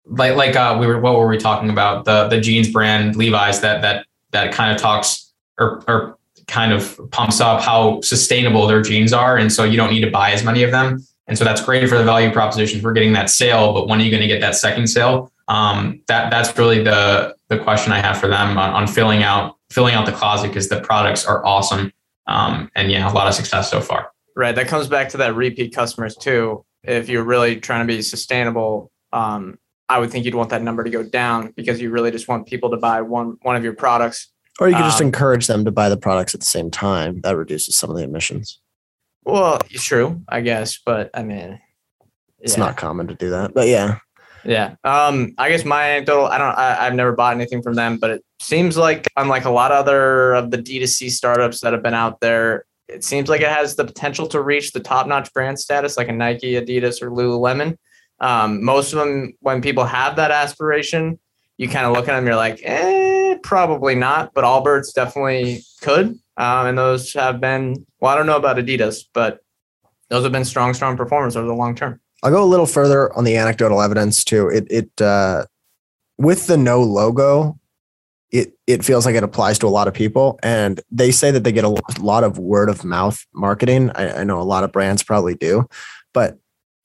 [0.07, 3.61] like like uh, we were what were we talking about the the jeans brand Levi's
[3.61, 6.16] that that that kind of talks or or
[6.47, 10.11] kind of pumps up how sustainable their jeans are, and so you don't need to
[10.11, 11.05] buy as many of them.
[11.29, 13.73] And so that's great for the value proposition for getting that sale.
[13.73, 15.33] But when are you going to get that second sale?
[15.49, 19.57] Um, that that's really the the question I have for them on, on filling out
[19.71, 21.93] filling out the closet because the products are awesome.
[22.27, 24.11] Um, and yeah, a lot of success so far.
[24.35, 24.55] Right.
[24.55, 26.65] That comes back to that repeat customers too.
[26.83, 29.59] If you're really trying to be sustainable, um,
[29.89, 32.47] I would think you'd want that number to go down because you really just want
[32.47, 34.29] people to buy one one of your products.
[34.59, 37.21] Or you could just um, encourage them to buy the products at the same time.
[37.21, 38.61] That reduces some of the emissions.
[39.27, 41.61] Well, it's true, I guess, but I mean,
[42.39, 43.99] it's not common to do that, but yeah.
[44.45, 44.77] Yeah.
[44.85, 48.11] Um, I guess my anecdotal, I don't, I, have never bought anything from them, but
[48.11, 51.93] it seems like unlike a lot of other of the D2C startups that have been
[51.93, 55.59] out there, it seems like it has the potential to reach the top notch brand
[55.59, 57.77] status like a Nike, Adidas, or Lululemon.
[58.21, 61.19] Um, most of them, when people have that aspiration,
[61.57, 64.33] you kind of look at them, you're like, eh, probably not.
[64.35, 66.17] But Allbirds definitely could.
[66.37, 69.40] Um, and those have been, well, I don't know about Adidas, but
[70.11, 72.01] those have been strong, strong performers over the long term.
[72.22, 74.49] I'll go a little further on the anecdotal evidence too.
[74.49, 75.46] It it uh,
[76.18, 77.59] with the no logo,
[78.31, 81.44] it it feels like it applies to a lot of people, and they say that
[81.44, 83.90] they get a lot of word of mouth marketing.
[83.94, 85.66] I, I know a lot of brands probably do,
[86.12, 86.38] but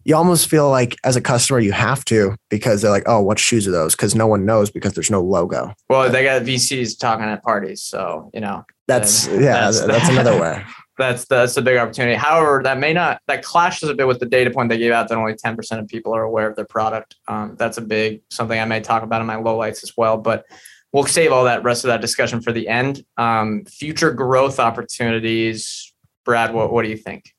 [0.04, 3.40] you almost feel like as a customer you have to because they're like, oh, what
[3.40, 3.96] shoes are those?
[3.96, 5.74] Because no one knows because there's no logo.
[5.90, 10.40] Well, they got VCs talking at parties, so you know that's yeah, that's, that's another
[10.40, 10.64] way.
[10.98, 12.16] That's that's a big opportunity.
[12.16, 15.08] However, that may not that clashes a bit with the data point they gave out
[15.10, 17.16] that only 10% of people are aware of their product.
[17.28, 20.18] Um, that's a big something I may talk about in my lowlights as well.
[20.18, 20.46] But
[20.92, 23.04] we'll save all that rest of that discussion for the end.
[23.18, 25.94] Um, future growth opportunities,
[26.26, 26.54] Brad.
[26.54, 27.34] What what do you think?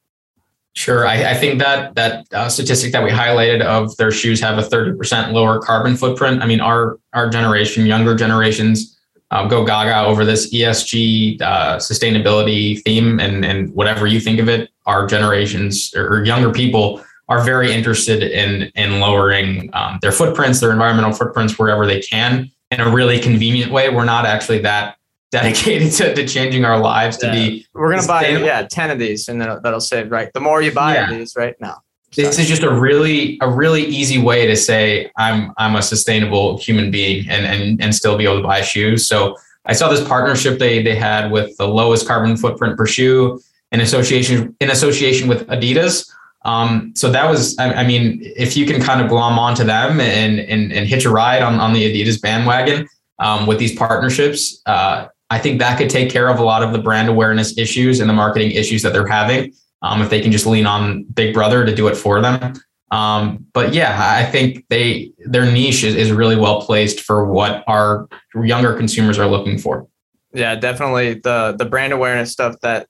[0.75, 4.57] Sure, I, I think that that uh, statistic that we highlighted of their shoes have
[4.57, 6.43] a thirty percent lower carbon footprint.
[6.43, 8.99] I mean, our our generation, younger generations,
[9.31, 14.49] uh, go gaga over this ESG uh, sustainability theme, and and whatever you think of
[14.49, 20.61] it, our generations or younger people are very interested in in lowering um, their footprints,
[20.61, 23.91] their environmental footprints wherever they can in a really convenient way.
[23.91, 24.97] We're not actually that
[25.33, 27.33] dedicated to, to changing our lives to yeah.
[27.33, 27.67] be.
[27.73, 30.33] We're gonna buy yeah ten of these, and that'll, that'll save right.
[30.33, 31.11] The more you buy yeah.
[31.11, 31.83] of these, right now.
[32.15, 36.59] This is just a really a really easy way to say I'm I'm a sustainable
[36.59, 39.09] human being and and and still be able to buy shoes.
[39.09, 43.41] So I saw this partnership they they had with the lowest carbon footprint per shoe
[43.73, 46.09] in association in association with Adidas.
[46.45, 50.01] Um, so that was, I, I, mean, if you can kind of glom onto them
[50.01, 52.89] and and, and hitch a ride on, on the Adidas bandwagon
[53.21, 56.73] um, with these partnerships, uh, I think that could take care of a lot of
[56.73, 59.55] the brand awareness issues and the marketing issues that they're having.
[59.81, 62.53] Um, if they can just lean on Big Brother to do it for them.
[62.91, 67.65] Um, but yeah, I think they their niche is, is really well placed for what
[67.67, 69.89] our younger consumers are looking for.
[70.35, 72.87] Yeah, definitely the the brand awareness stuff that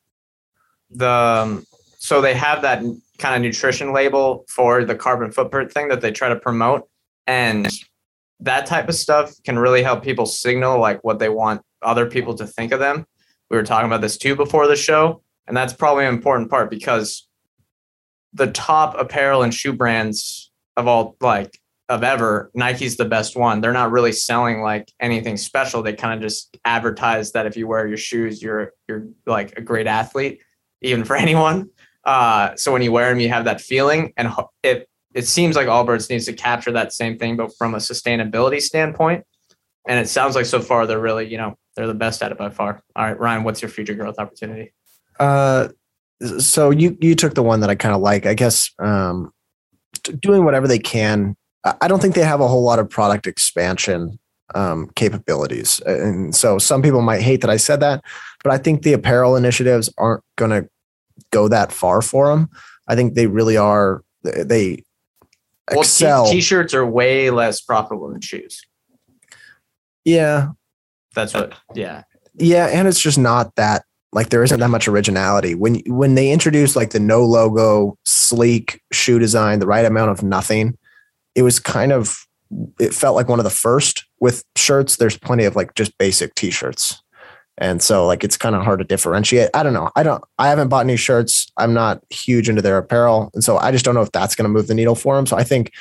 [0.91, 1.65] the um,
[1.99, 2.83] so they have that
[3.19, 6.89] kind of nutrition label for the carbon footprint thing that they try to promote.
[7.29, 7.73] And
[8.43, 12.35] that type of stuff can really help people signal like what they want other people
[12.35, 13.07] to think of them.
[13.51, 15.23] We were talking about this too before the show.
[15.47, 17.29] And that's probably an important part because
[18.33, 23.61] the top apparel and shoe brands of all like of ever, Nike's the best one.
[23.61, 25.83] They're not really selling like anything special.
[25.83, 29.61] They kind of just advertise that if you wear your shoes, you're you're like a
[29.61, 30.41] great athlete,
[30.81, 31.69] even for anyone.
[32.05, 35.67] Uh, so when you wear them, you have that feeling, and it it seems like
[35.67, 39.25] Allbirds needs to capture that same thing, but from a sustainability standpoint.
[39.89, 42.39] And it sounds like so far they're really, you know, they're the best at it
[42.39, 42.83] by far.
[42.95, 44.73] All right, Ryan, what's your future growth opportunity?
[45.19, 45.69] Uh,
[46.39, 48.27] so you you took the one that I kind of like.
[48.27, 49.33] I guess um,
[50.21, 51.37] doing whatever they can.
[51.81, 54.19] I don't think they have a whole lot of product expansion
[54.55, 58.05] um, capabilities, and so some people might hate that I said that,
[58.45, 60.69] but I think the apparel initiatives aren't going to
[61.31, 62.51] go that far for them.
[62.89, 64.03] I think they really are.
[64.23, 64.85] They
[65.71, 66.25] excel.
[66.25, 68.61] Well, t-shirts are way less profitable than shoes.
[70.05, 70.49] Yeah,
[71.15, 71.55] that's what.
[71.75, 72.03] Yeah,
[72.35, 76.31] yeah, and it's just not that like there isn't that much originality when when they
[76.31, 80.77] introduced like the no logo sleek shoe design the right amount of nothing
[81.35, 82.27] it was kind of
[82.79, 86.35] it felt like one of the first with shirts there's plenty of like just basic
[86.35, 87.02] t-shirts
[87.59, 89.51] and so like it's kind of hard to differentiate.
[89.55, 89.91] I don't know.
[89.95, 91.51] I don't I haven't bought any shirts.
[91.57, 93.31] I'm not huge into their apparel.
[93.35, 95.27] And so I just don't know if that's going to move the needle for them.
[95.27, 95.73] So I think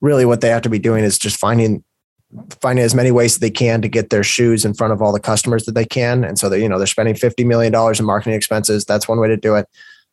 [0.00, 1.82] really what they have to be doing is just finding
[2.60, 5.12] finding as many ways that they can to get their shoes in front of all
[5.12, 6.24] the customers that they can.
[6.24, 8.84] And so that, you know, they're spending $50 million in marketing expenses.
[8.84, 9.66] That's one way to do it.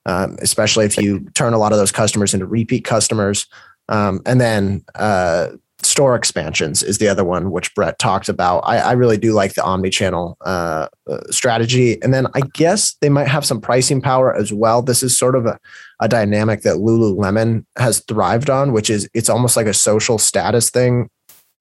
[0.06, 3.48] Um, especially if you turn a lot of those customers into repeat customers.
[3.90, 5.50] Um, and then uh,
[5.82, 8.60] store expansions is the other one which brett talked about.
[8.60, 12.02] I, I really do like the omni-channel uh, uh, strategy.
[12.02, 14.82] And then i guess they might have some pricing power as well.
[14.82, 15.60] This is sort of a,
[16.00, 20.70] a dynamic that lululemon has thrived on which is it's almost like a social status
[20.70, 21.10] thing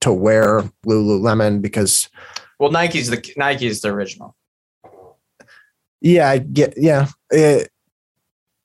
[0.01, 2.09] to wear lululemon because
[2.59, 4.35] well nike's the nike's the original.
[6.01, 7.09] Yeah i get yeah.
[7.31, 7.71] It,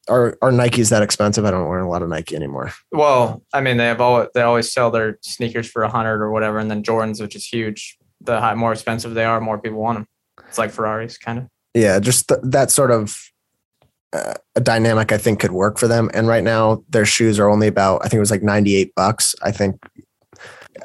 [0.09, 1.45] are are Nikes that expensive?
[1.45, 2.73] I don't wear a lot of Nike anymore.
[2.91, 6.31] Well, I mean, they have all they always sell their sneakers for a hundred or
[6.31, 7.97] whatever, and then Jordans, which is huge.
[8.21, 10.07] The high, more expensive they are, more people want them.
[10.47, 11.47] It's like Ferraris, kind of.
[11.73, 13.17] Yeah, just th- that sort of
[14.13, 16.09] uh, a dynamic I think could work for them.
[16.13, 18.93] And right now, their shoes are only about I think it was like ninety eight
[18.95, 19.35] bucks.
[19.41, 19.83] I think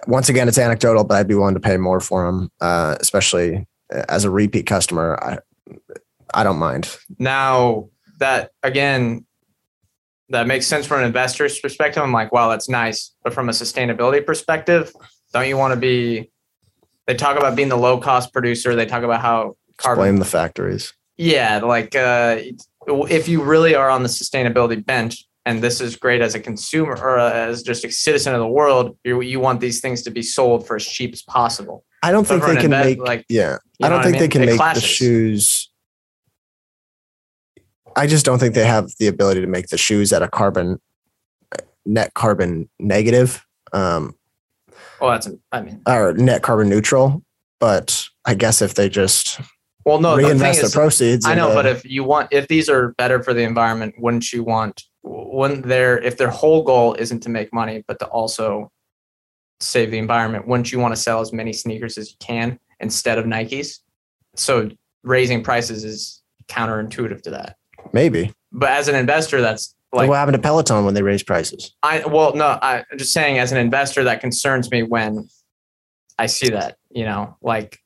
[0.07, 3.67] once again, it's anecdotal, but I'd be willing to pay more for them, uh, especially
[3.91, 5.19] as a repeat customer.
[5.23, 5.39] I
[6.35, 6.97] I don't mind.
[7.19, 9.25] Now that again
[10.31, 12.03] that makes sense from an investor's perspective.
[12.03, 13.15] I'm like, wow, that's nice.
[13.25, 14.93] But from a sustainability perspective,
[15.33, 16.31] don't you want to be
[17.07, 18.75] they talk about being the low cost producer.
[18.75, 20.03] They talk about how carbon.
[20.05, 20.93] Blame the factories.
[21.17, 22.41] Yeah, like uh,
[22.87, 26.93] if you really are on the sustainability bench, and this is great as a consumer
[26.97, 30.21] or as just a citizen of the world, you you want these things to be
[30.23, 31.85] sold for as cheap as possible.
[32.03, 33.57] I don't But think they can invest- make like, yeah.
[33.83, 34.83] I don't think I they can It make clashes.
[34.83, 35.71] the shoes.
[37.99, 40.81] I just don't think they have the ability to make the shoes at a carbon
[41.85, 44.15] net carbon negative um,
[45.01, 47.23] Well, that's I mean, or net carbon neutral.
[47.61, 49.41] But I guess if they just
[49.85, 52.29] well, no, the thing reinvest the is, proceeds, I know, into- but if you want,
[52.31, 54.85] if these are better for the environment, wouldn't you want?
[55.03, 58.71] Wouldn't their if their whole goal isn't to make money, but to also
[59.61, 63.19] save the environment, wouldn't you want to sell as many sneakers as you can instead
[63.19, 63.79] of Nikes?
[64.37, 64.71] So
[65.03, 67.57] raising prices is counterintuitive to that.
[67.93, 71.75] Maybe But as an investor, that's like what happened to Peloton when they raised prices?
[71.83, 75.29] I well, no, I, I'm just saying as an investor, that concerns me when
[76.19, 76.77] I see that.
[76.91, 77.79] You know, like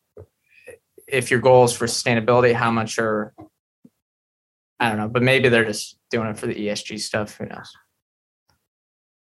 [1.06, 3.32] if your goal is for sustainability, how much are
[4.80, 7.36] I don't know, but maybe they're just doing it for the ESG stuff.
[7.36, 7.70] Who knows?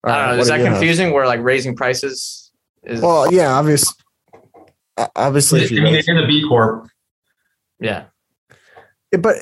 [0.04, 0.32] I don't know.
[0.34, 0.74] What Is do that you have?
[0.74, 1.12] confusing?
[1.12, 2.52] Where like raising prices
[2.84, 3.84] is Well, yeah, obvious.
[5.16, 6.86] Obviously, I if you mean, in it is a B Corp.
[7.80, 8.04] yeah,
[9.18, 9.36] but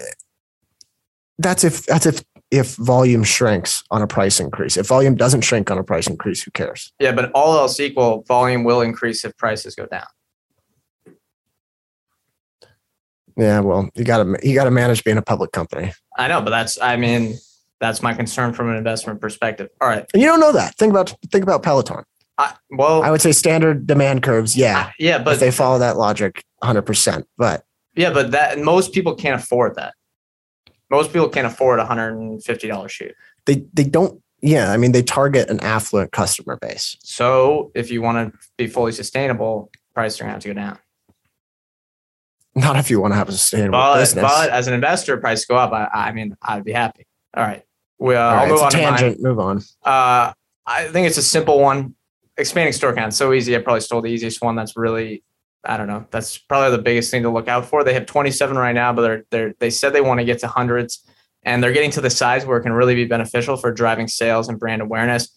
[1.40, 4.76] that's if that's if if volume shrinks on a price increase.
[4.76, 6.92] If volume doesn't shrink on a price increase, who cares?
[6.98, 10.06] yeah, but all else equal, volume will increase if prices go down.
[13.36, 16.42] Yeah, well, you got to you got to manage being a public company, I know,
[16.42, 17.36] but that's I mean
[17.80, 19.68] that's my concern from an investment perspective.
[19.80, 20.76] All right, and you don't know that.
[20.76, 22.04] Think about think about Peloton.
[22.36, 24.56] I, well, I would say standard demand curves.
[24.56, 27.26] Yeah, yeah, if but they follow that logic, hundred percent.
[27.38, 29.94] But Yeah, but that most people can't afford that.
[30.90, 33.12] Most people can't afford a hundred and fifty dollar shoe.
[33.46, 34.20] they they don't.
[34.42, 36.96] Yeah, I mean, they target an affluent customer base.
[37.02, 40.78] So if you want to be fully sustainable, prices are gonna have to go down.
[42.54, 44.22] Not if you want to have a sustainable But, business.
[44.22, 45.72] but as an investor, prices go up.
[45.72, 47.06] I, I mean, I'd be happy.
[47.36, 47.62] All right,
[47.98, 49.22] we, uh, All I'll move it's a on tangent.
[49.22, 49.58] Move on.
[49.84, 50.32] Uh,
[50.66, 51.94] I think it's a simple one.
[52.36, 53.12] Expanding store count.
[53.14, 53.54] So easy.
[53.54, 54.56] I probably stole the easiest one.
[54.56, 55.22] That's really,
[55.64, 56.06] I don't know.
[56.10, 57.84] That's probably the biggest thing to look out for.
[57.84, 60.48] They have 27 right now, but they're, they're they said they want to get to
[60.48, 61.04] hundreds,
[61.42, 64.48] and they're getting to the size where it can really be beneficial for driving sales
[64.48, 65.36] and brand awareness.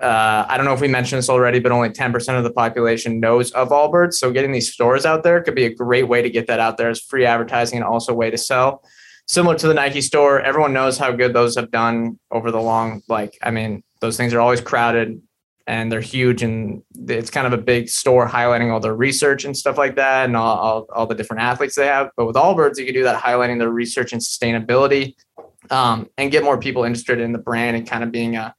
[0.00, 3.20] Uh, I don't know if we mentioned this already, but only 10% of the population
[3.20, 4.14] knows of Allbirds.
[4.14, 6.78] So getting these stores out there could be a great way to get that out
[6.78, 8.82] there as free advertising and also a way to sell.
[9.26, 13.02] Similar to the Nike store, everyone knows how good those have done over the long.
[13.08, 15.20] Like, I mean, those things are always crowded
[15.70, 19.56] and they're huge, and it's kind of a big store highlighting all their research and
[19.56, 22.10] stuff like that, and all, all, all the different athletes they have.
[22.16, 25.14] But with Allbirds, you can do that highlighting their research and sustainability,
[25.70, 28.52] um, and get more people interested in the brand and kind of being a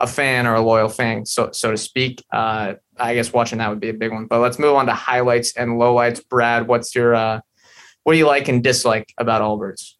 [0.00, 2.22] a fan or a loyal fan, so so to speak.
[2.30, 4.26] Uh, I guess watching that would be a big one.
[4.26, 6.20] But let's move on to highlights and lowlights.
[6.28, 7.40] Brad, what's your uh,
[8.04, 9.94] what do you like and dislike about Allbirds?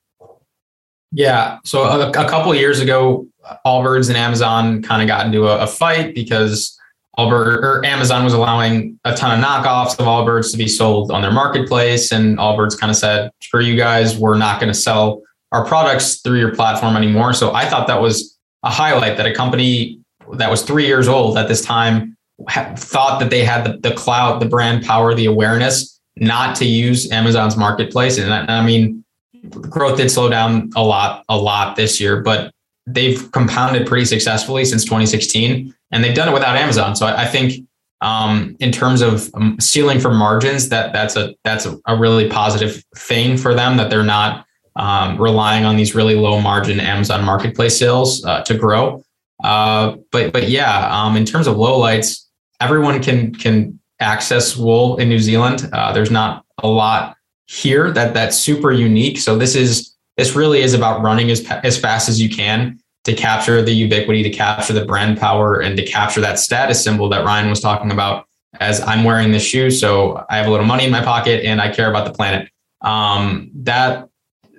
[1.12, 1.58] Yeah.
[1.64, 3.26] So a, a couple years ago,
[3.66, 6.78] Allbirds and Amazon kind of got into a, a fight because
[7.18, 11.22] Allbird or Amazon was allowing a ton of knockoffs of Allbirds to be sold on
[11.22, 15.22] their marketplace, and Allbirds kind of said, "For you guys, we're not going to sell
[15.52, 19.34] our products through your platform anymore." So I thought that was a highlight that a
[19.34, 19.98] company
[20.34, 22.16] that was three years old at this time
[22.48, 26.64] ha- thought that they had the, the clout, the brand power, the awareness not to
[26.64, 28.18] use Amazon's marketplace.
[28.18, 29.04] And I, I mean,
[29.48, 32.52] growth did slow down a lot, a lot this year, but
[32.86, 36.96] they've compounded pretty successfully since 2016, and they've done it without Amazon.
[36.96, 37.66] So I, I think
[38.00, 42.82] um, in terms of um, ceiling for margins, that that's a that's a, really positive
[42.96, 47.78] thing for them that they're not um, relying on these really low margin Amazon marketplace
[47.78, 49.02] sales uh, to grow.
[49.44, 52.24] Uh, but but yeah, um, in terms of lowlights,
[52.60, 55.68] everyone can can access wool in New Zealand.
[55.72, 57.16] Uh, there's not a lot
[57.50, 59.18] here that that's super unique.
[59.18, 63.12] So this is this really is about running as as fast as you can to
[63.12, 67.24] capture the ubiquity, to capture the brand power, and to capture that status symbol that
[67.24, 68.26] Ryan was talking about.
[68.60, 71.60] As I'm wearing this shoe, so I have a little money in my pocket and
[71.60, 72.50] I care about the planet.
[72.82, 74.08] Um, that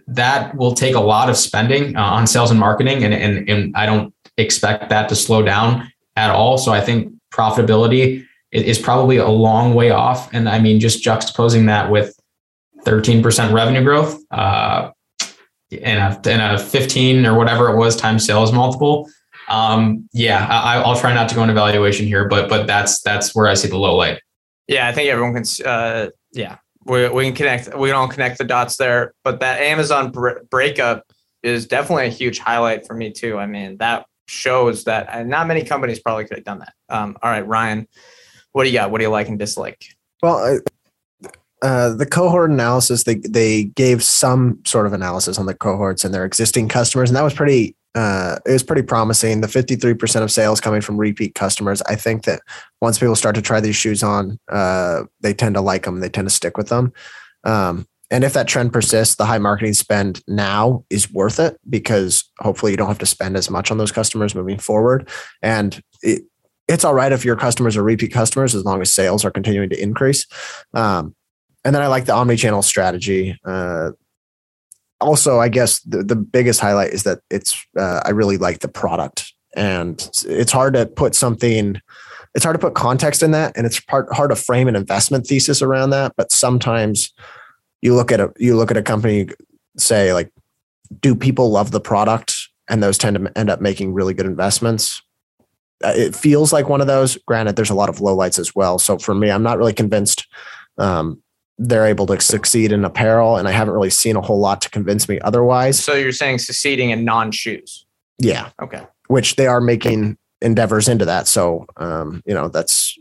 [0.07, 3.75] that will take a lot of spending uh, on sales and marketing, and, and and
[3.75, 6.57] I don't expect that to slow down at all.
[6.57, 10.33] So I think profitability is, is probably a long way off.
[10.33, 12.17] And I mean, just juxtaposing that with
[12.85, 14.91] 13% revenue growth uh,
[15.81, 19.09] and, a, and a 15 or whatever it was times sales multiple.
[19.47, 23.35] Um, yeah, I, I'll try not to go into valuation here, but but that's that's
[23.35, 24.21] where I see the low light.
[24.67, 25.65] Yeah, I think everyone can.
[25.65, 27.77] Uh, yeah, we we can connect.
[27.77, 29.13] We can all connect the dots there.
[29.23, 31.05] But that Amazon br- breakup
[31.43, 33.37] is definitely a huge highlight for me too.
[33.37, 36.73] I mean, that shows that not many companies probably could have done that.
[36.87, 37.87] Um, all right, Ryan,
[38.53, 38.91] what do you got?
[38.91, 39.83] What do you like and dislike?
[40.23, 40.59] Well,
[41.61, 46.13] uh, the cohort analysis, they they gave some sort of analysis on the cohorts and
[46.13, 47.75] their existing customers, and that was pretty.
[47.93, 49.41] Uh, it was pretty promising.
[49.41, 51.81] The 53% of sales coming from repeat customers.
[51.89, 52.39] I think that
[52.79, 55.99] once people start to try these shoes on, uh, they tend to like them.
[55.99, 56.93] They tend to stick with them.
[57.43, 62.23] Um, and if that trend persists, the high marketing spend now is worth it because
[62.39, 65.09] hopefully you don't have to spend as much on those customers moving forward.
[65.41, 66.23] And it,
[66.69, 69.69] it's all right if your customers are repeat customers as long as sales are continuing
[69.69, 70.25] to increase.
[70.73, 71.13] Um,
[71.63, 73.37] and then I like the omni-channel strategy.
[73.45, 73.91] Uh,
[74.99, 78.67] also, I guess the, the biggest highlight is that it's uh, I really like the
[78.67, 81.81] product, and it's hard to put something.
[82.33, 85.27] It's hard to put context in that, and it's part, hard to frame an investment
[85.27, 86.13] thesis around that.
[86.15, 87.13] But sometimes
[87.81, 89.29] you look at a you look at a company,
[89.77, 90.31] say like,
[90.99, 92.37] do people love the product,
[92.69, 95.01] and those tend to end up making really good investments.
[95.83, 97.17] Uh, it feels like one of those.
[97.27, 98.77] Granted, there's a lot of lowlights as well.
[98.77, 100.27] So for me, I'm not really convinced
[100.77, 101.21] um,
[101.63, 104.69] they're able to succeed in apparel, and I haven't really seen a whole lot to
[104.71, 105.81] convince me otherwise.
[105.81, 107.85] So you're saying succeeding in non shoes?
[108.17, 108.49] Yeah.
[108.59, 108.81] Okay.
[109.07, 111.27] Which they are making endeavors into that.
[111.27, 112.97] So, um, you know, that's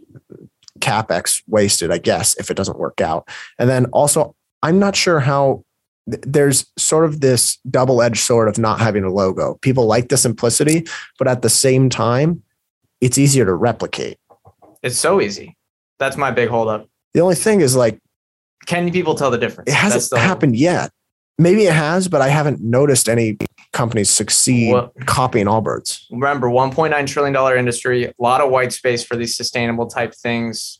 [0.80, 3.26] capex wasted, I guess, if it doesn't work out.
[3.58, 5.64] And then also, I'm not sure how
[6.06, 9.54] there's sort of this double edged sword of not having a logo.
[9.62, 10.86] People like the simplicity,
[11.18, 12.42] but at the same time,
[13.00, 14.18] it's easier to replicate.
[14.82, 15.56] It's so easy.
[15.98, 16.88] That's my big holdup.
[17.14, 17.98] The only thing is like
[18.66, 19.70] can people tell the difference?
[19.70, 20.90] It hasn't happened yet.
[21.38, 23.38] Maybe it has, but I haven't noticed any
[23.72, 26.04] companies succeed well, copying Allbirds.
[26.11, 30.78] Remember, $1.9 trillion industry, a lot of white space for these sustainable type things.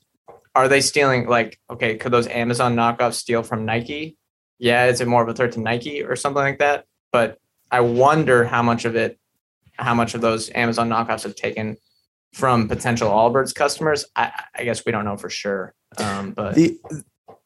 [0.55, 4.19] Are they stealing, like, okay, could those Amazon knockoffs steal from Nike?
[4.59, 6.85] Yeah, is it more of a threat to Nike or something like that?
[7.11, 7.39] But
[7.71, 9.19] I wonder how much of it,
[9.79, 11.79] how much of those Amazon knockoffs have taken
[12.35, 14.05] from potential Allbirds customers.
[14.15, 15.75] I, I guess we don't know for sure.
[15.99, 16.79] Um, but the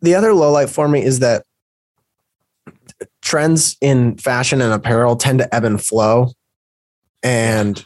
[0.05, 1.45] the other low light for me is that
[3.23, 6.31] trends in fashion and apparel tend to ebb and flow.
[7.23, 7.85] And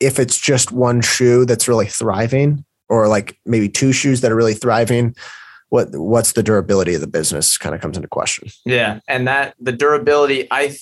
[0.00, 4.36] if it's just one shoe that's really thriving, or like maybe two shoes that are
[4.36, 5.14] really thriving,
[5.68, 8.48] what what's the durability of the business kind of comes into question.
[8.64, 10.76] Yeah, and that the durability, I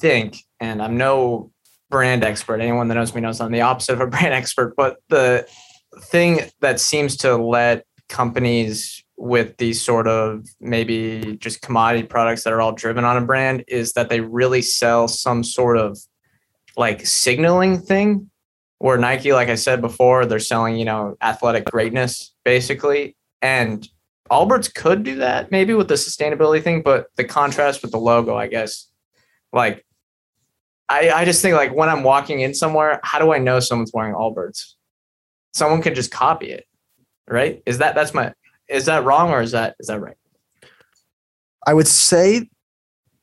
[0.00, 1.50] think, and I'm no
[1.90, 2.60] brand expert.
[2.60, 5.46] Anyone that knows me knows I'm the opposite of a brand expert, but the
[6.00, 12.52] thing that seems to let companies with these sort of maybe just commodity products that
[12.52, 15.96] are all driven on a brand is that they really sell some sort of
[16.76, 18.28] like signaling thing
[18.78, 23.16] where Nike, like I said before, they're selling, you know, athletic greatness basically.
[23.40, 23.88] And
[24.28, 28.36] Allbirds could do that maybe with the sustainability thing, but the contrast with the logo,
[28.36, 28.88] I guess,
[29.52, 29.86] like
[30.88, 33.92] I, I just think like when I'm walking in somewhere, how do I know someone's
[33.94, 34.72] wearing Allbirds?
[35.54, 36.66] Someone could just copy it,
[37.28, 37.62] right?
[37.66, 38.32] Is that that's my
[38.72, 40.16] is that wrong or is that is that right?
[41.66, 42.48] I would say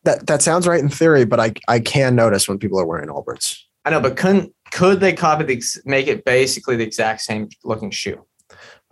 [0.03, 3.09] that that sounds right in theory, but I I can notice when people are wearing
[3.09, 3.59] Allbirds.
[3.85, 7.91] I know, but couldn't could they copy the make it basically the exact same looking
[7.91, 8.25] shoe?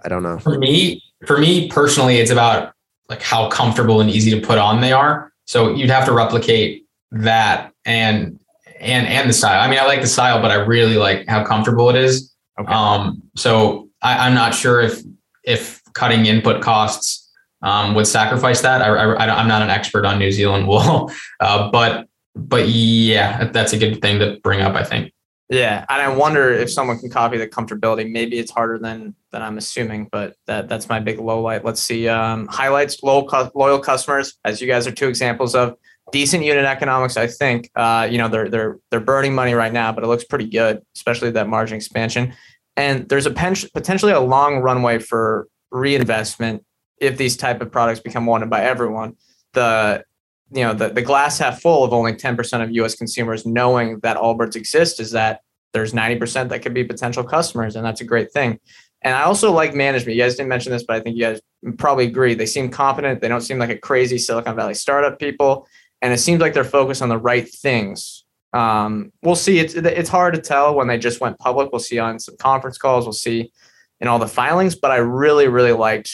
[0.03, 0.39] I don't know.
[0.39, 2.74] For me, for me personally, it's about
[3.10, 5.32] like how comfortable and easy to put on they are.
[5.45, 8.39] So you'd have to replicate that and
[8.80, 9.62] and and the style.
[9.62, 12.34] I mean, I like the style, but I really like how comfortable it is.
[12.60, 12.72] Okay.
[12.72, 15.01] Um, so I, I'm not sure if
[15.43, 17.28] if cutting input costs
[17.64, 18.82] um, would sacrifice that.
[18.82, 23.74] I, I, am not an expert on New Zealand wool, uh, but but yeah, that's
[23.74, 24.76] a good thing to bring up.
[24.76, 25.12] I think.
[25.50, 28.12] Yeah, and I wonder if someone can copy the comfortability.
[28.12, 31.66] Maybe it's harder than than I'm assuming, but that that's my big low light.
[31.66, 35.76] Let's see um, highlights loyal loyal customers, as you guys are two examples of
[36.12, 37.18] decent unit economics.
[37.18, 40.26] I think uh, you know they're they're they're burning money right now, but it looks
[40.26, 42.34] pretty good, especially that margin expansion.
[42.76, 46.63] And there's a pen- potentially a long runway for reinvestment
[46.99, 49.15] if these type of products become wanted by everyone.
[49.53, 50.03] The
[50.51, 54.18] you know the, the glass half full of only 10% of US consumers knowing that
[54.18, 55.41] Allbirds exist is that
[55.74, 58.59] there's 90% that could be potential customers and that's a great thing.
[59.01, 60.15] And I also like management.
[60.15, 61.41] You guys didn't mention this, but I think you guys
[61.78, 62.34] probably agree.
[62.34, 63.22] They seem competent.
[63.22, 65.68] They don't seem like a crazy Silicon Valley startup people.
[66.01, 68.26] And it seems like they're focused on the right things.
[68.53, 69.59] Um, we'll see.
[69.59, 71.72] It's it's hard to tell when they just went public.
[71.72, 73.05] We'll see on some conference calls.
[73.05, 73.51] We'll see
[74.00, 76.12] in all the filings, but I really, really liked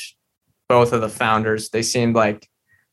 [0.69, 1.69] both of the founders.
[1.69, 2.47] They seemed like,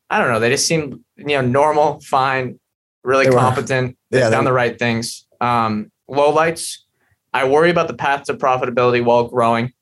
[0.09, 2.59] I don't know, they just seemed, you know, normal, fine,
[3.05, 5.27] really they competent, were, yeah, done the right things.
[5.41, 6.85] Um, low lights,
[7.33, 9.73] I worry about the path to profitability while growing.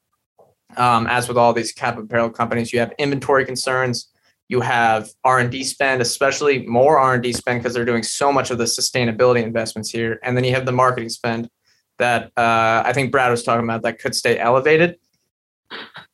[0.76, 4.10] Um, as with all these cap apparel companies, you have inventory concerns.
[4.48, 8.02] You have R and D spend, especially more R and D spend because they're doing
[8.02, 11.48] so much of the sustainability investments here, and then you have the marketing spend
[11.98, 14.98] that uh, I think Brad was talking about that could stay elevated.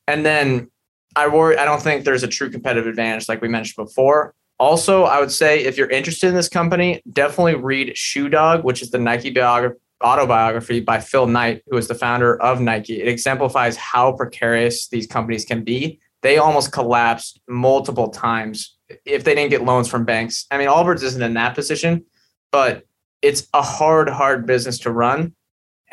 [0.06, 0.70] And then
[1.16, 1.56] I worry.
[1.56, 4.34] I don't think there's a true competitive advantage like we mentioned before.
[4.58, 8.82] Also, I would say if you're interested in this company, definitely read Shoe Dog, which
[8.82, 13.00] is the Nike biography autobiography by Phil Knight, who is the founder of Nike.
[13.00, 15.98] It exemplifies how precarious these companies can be.
[16.22, 20.46] They almost collapsed multiple times if they didn't get loans from banks.
[20.50, 22.04] I mean, Allbirds isn't in that position,
[22.52, 22.84] but
[23.22, 25.34] it's a hard, hard business to run.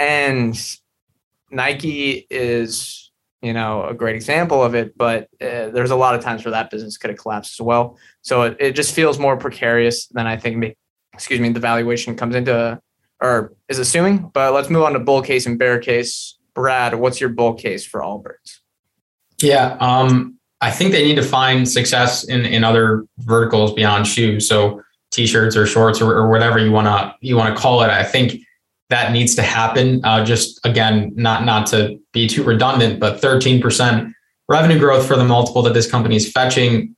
[0.01, 0.59] And
[1.51, 3.11] Nike is,
[3.43, 6.51] you know, a great example of it, but uh, there's a lot of times where
[6.51, 7.99] that business could have collapsed as well.
[8.23, 10.75] So it, it just feels more precarious than I think,
[11.13, 12.81] excuse me, the valuation comes into
[13.21, 14.31] or is assuming.
[14.33, 16.35] But let's move on to bull case and bear case.
[16.55, 18.57] Brad, what's your bull case for Allbirds?
[19.39, 24.47] Yeah, um, I think they need to find success in in other verticals beyond shoes.
[24.47, 24.81] So
[25.11, 27.89] t-shirts or shorts or, or whatever you wanna you wanna call it.
[27.89, 28.41] I think
[28.91, 30.01] that needs to happen.
[30.03, 34.13] Uh, just again, not not to be too redundant, but 13%
[34.47, 36.95] revenue growth for the multiple that this company is fetching.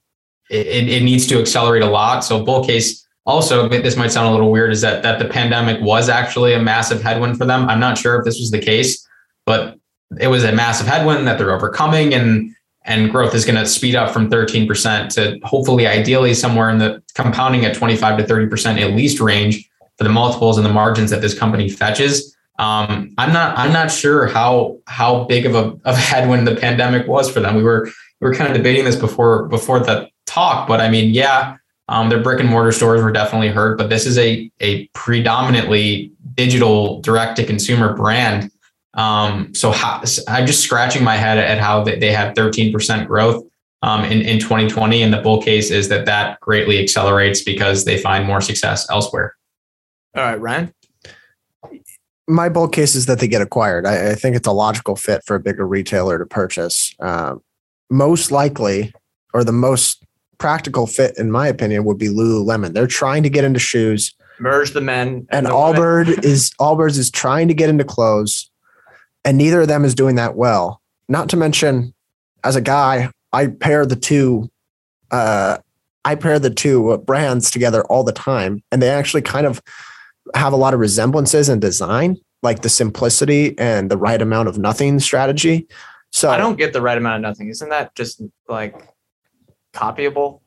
[0.49, 2.23] It, it needs to accelerate a lot.
[2.23, 5.81] So bull case also, this might sound a little weird, is that that the pandemic
[5.81, 7.69] was actually a massive headwind for them.
[7.69, 9.07] I'm not sure if this was the case,
[9.45, 9.77] but
[10.19, 12.53] it was a massive headwind that they're overcoming, and
[12.85, 17.01] and growth is going to speed up from 13% to hopefully, ideally, somewhere in the
[17.15, 21.21] compounding at 25 to 30% at least range for the multiples and the margins that
[21.21, 22.35] this company fetches.
[22.59, 27.07] Um, I'm not I'm not sure how how big of a of headwind the pandemic
[27.07, 27.55] was for them.
[27.55, 27.89] We were
[28.21, 31.57] we were kind of debating this before before the talk, but I mean, yeah
[31.89, 36.11] um, their brick and mortar stores were definitely hurt, but this is a a predominantly
[36.35, 38.49] digital direct to consumer brand.
[38.95, 43.43] Um, so how, I'm just scratching my head at how they, they have 13% growth
[43.81, 45.01] um, in, in 2020.
[45.01, 49.35] And the bull case is that that greatly accelerates because they find more success elsewhere.
[50.15, 50.73] All right, Ryan.
[52.27, 53.85] My bull case is that they get acquired.
[53.85, 56.95] I, I think it's a logical fit for a bigger retailer to purchase.
[56.99, 57.35] Uh,
[57.89, 58.93] most likely,
[59.33, 60.05] or the most
[60.37, 62.73] practical fit, in my opinion, would be Lululemon.
[62.73, 64.13] They're trying to get into shoes.
[64.39, 68.49] Merge the men and, and Allbird is Allbirds is trying to get into clothes,
[69.25, 70.81] and neither of them is doing that well.
[71.07, 71.93] Not to mention,
[72.43, 74.49] as a guy, I pair the two.
[75.11, 75.57] Uh,
[76.05, 79.61] I pair the two brands together all the time, and they actually kind of
[80.35, 84.57] have a lot of resemblances in design, like the simplicity and the right amount of
[84.57, 85.67] nothing strategy.
[86.11, 87.49] So I don't get the right amount of nothing.
[87.49, 88.87] Isn't that just like
[89.73, 90.41] copyable,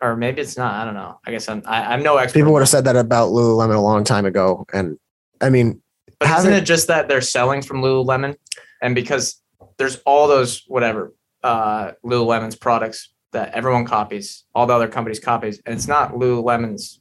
[0.00, 0.74] or maybe it's not.
[0.74, 1.20] I don't know.
[1.26, 2.38] I guess I'm I, am no expert.
[2.38, 4.98] People would have said that about Lululemon a long time ago, and
[5.40, 5.82] I mean,
[6.18, 8.36] but isn't it just that they're selling from Lululemon,
[8.82, 9.40] and because
[9.78, 15.60] there's all those whatever uh, Lululemon's products that everyone copies, all the other companies copies,
[15.64, 16.99] and it's not Lululemon's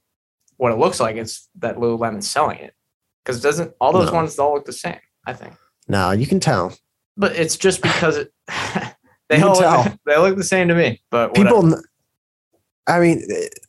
[0.60, 1.16] what it looks like.
[1.16, 2.74] is that Lululemon's selling it
[3.24, 4.14] because it doesn't all those no.
[4.14, 4.99] ones all look the same.
[5.26, 5.53] I think.
[5.88, 6.78] No, you can tell.
[7.18, 8.34] But it's just because it.
[9.30, 11.62] They all look, they look the same to me, but people.
[11.62, 11.84] Whatever.
[12.88, 13.22] I mean,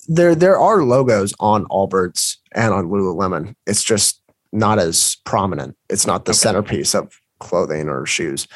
[0.09, 3.55] there there are logos on Allbirds and on Lululemon.
[3.67, 4.23] It's just
[4.53, 5.77] not as prominent.
[5.91, 6.39] It's not the okay.
[6.39, 8.49] centerpiece of clothing or shoes.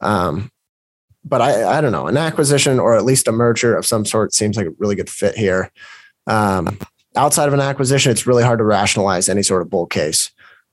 [0.00, 0.52] Um,
[1.24, 2.06] but I I don't know.
[2.06, 5.10] An acquisition or at least a merger of some sort seems like a really good
[5.10, 5.72] fit here.
[6.28, 6.78] Um,
[7.16, 10.30] outside of an acquisition, it's really hard to rationalize any sort of bull case.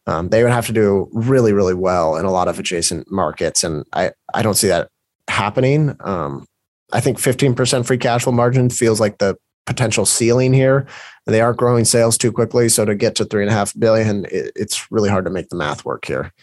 [0.07, 3.63] Um, they would have to do really, really well in a lot of adjacent markets,
[3.63, 4.89] and I I don't see that
[5.27, 5.95] happening.
[6.01, 6.47] Um,
[6.93, 10.87] I think 15% free cash flow margin feels like the potential ceiling here.
[11.25, 12.67] They aren't growing sales too quickly.
[12.67, 15.49] So to get to three and a half billion, it, it's really hard to make
[15.49, 16.33] the math work here.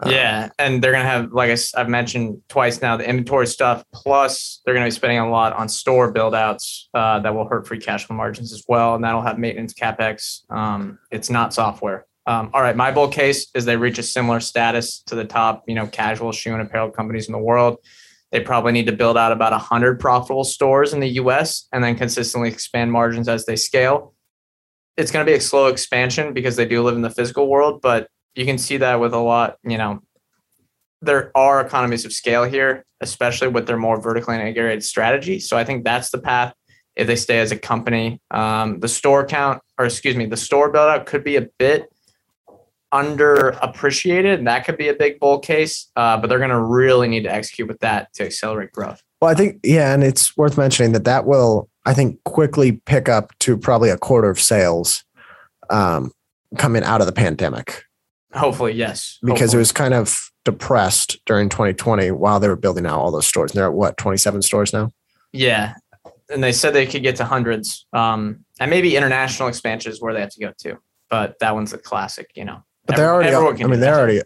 [0.00, 0.50] Um, yeah.
[0.58, 4.60] And they're going to have, like I, have mentioned twice now, the inventory stuff, plus
[4.64, 7.66] they're going to be spending a lot on store build outs uh, that will hurt
[7.66, 8.94] free cash flow margins as well.
[8.94, 10.50] And that'll have maintenance capex.
[10.50, 12.06] Um, it's not software.
[12.26, 15.64] Um, all right, my bull case is they reach a similar status to the top,
[15.68, 17.78] you know, casual shoe and apparel companies in the world.
[18.32, 21.96] They probably need to build out about 100 profitable stores in the US and then
[21.96, 24.14] consistently expand margins as they scale.
[24.96, 27.80] It's going to be a slow expansion because they do live in the physical world,
[27.82, 30.00] but you can see that with a lot, you know,
[31.02, 35.38] there are economies of scale here, especially with their more vertically integrated strategy.
[35.38, 36.54] So I think that's the path
[36.96, 38.20] if they stay as a company.
[38.30, 41.88] Um, the store count, or excuse me, the store build out could be a bit
[42.92, 45.90] underappreciated, and that could be a big bull case.
[45.96, 49.02] Uh, but they're going to really need to execute with that to accelerate growth.
[49.20, 53.08] Well, I think yeah, and it's worth mentioning that that will, I think, quickly pick
[53.08, 55.04] up to probably a quarter of sales
[55.70, 56.12] um,
[56.56, 57.84] coming out of the pandemic.
[58.34, 59.18] Hopefully, yes.
[59.22, 59.56] Because Hopefully.
[59.56, 63.52] it was kind of depressed during 2020 while they were building out all those stores.
[63.52, 64.90] And they're at what 27 stores now.
[65.32, 65.74] Yeah,
[66.30, 70.14] and they said they could get to hundreds, um, and maybe international expansion is where
[70.14, 70.78] they have to go to.
[71.10, 72.62] But that one's a classic, you know.
[72.86, 73.34] But they're already.
[73.34, 74.22] I mean, they're already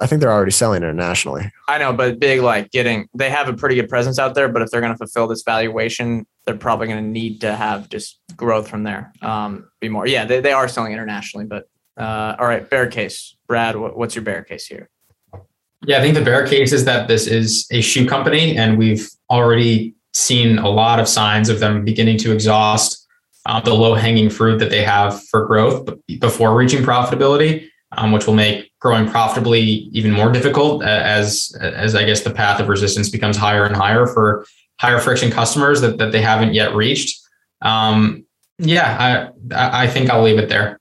[0.00, 1.50] I think they're already selling internationally.
[1.66, 4.48] I know, but big like getting they have a pretty good presence out there.
[4.48, 7.88] But if they're going to fulfill this valuation, they're probably going to need to have
[7.88, 9.12] just growth from there.
[9.22, 10.06] Um, be more.
[10.06, 11.64] Yeah, they, they are selling internationally, but
[11.98, 12.68] uh, all right.
[12.68, 13.76] Bear case, Brad.
[13.76, 14.88] What, what's your bear case here?
[15.86, 19.08] Yeah, I think the bear case is that this is a shoe company, and we've
[19.30, 23.06] already seen a lot of signs of them beginning to exhaust
[23.46, 25.88] uh, the low hanging fruit that they have for growth
[26.20, 32.04] before reaching profitability, um, which will make growing profitably even more difficult as as I
[32.04, 34.44] guess the path of resistance becomes higher and higher for
[34.80, 37.20] higher friction customers that, that they haven't yet reached.
[37.62, 38.26] Um,
[38.58, 40.78] yeah, I I think I'll leave it there.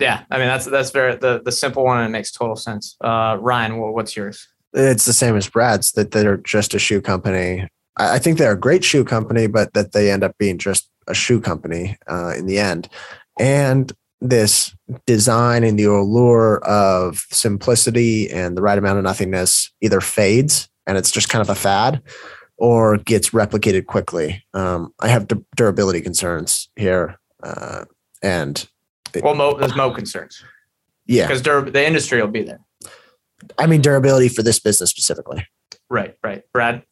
[0.00, 2.96] Yeah, I mean that's that's very the the simple one and it makes total sense.
[3.02, 4.48] Uh, Ryan, what's yours?
[4.72, 7.68] It's the same as Brad's that they're just a shoe company.
[7.96, 11.14] I think they're a great shoe company, but that they end up being just a
[11.14, 12.88] shoe company uh, in the end.
[13.38, 14.74] And this
[15.06, 20.98] design and the allure of simplicity and the right amount of nothingness either fades and
[20.98, 22.02] it's just kind of a fad
[22.58, 24.44] or gets replicated quickly.
[24.52, 27.18] Um, I have du- durability concerns here.
[27.42, 27.86] Uh,
[28.22, 28.68] and it,
[29.22, 30.42] well, Mo, there's Mo concerns.
[31.06, 31.26] Yeah.
[31.26, 32.60] Because dur- the industry will be there.
[33.58, 35.46] I mean, durability for this business specifically.
[35.88, 36.42] Right, right.
[36.52, 36.84] Brad?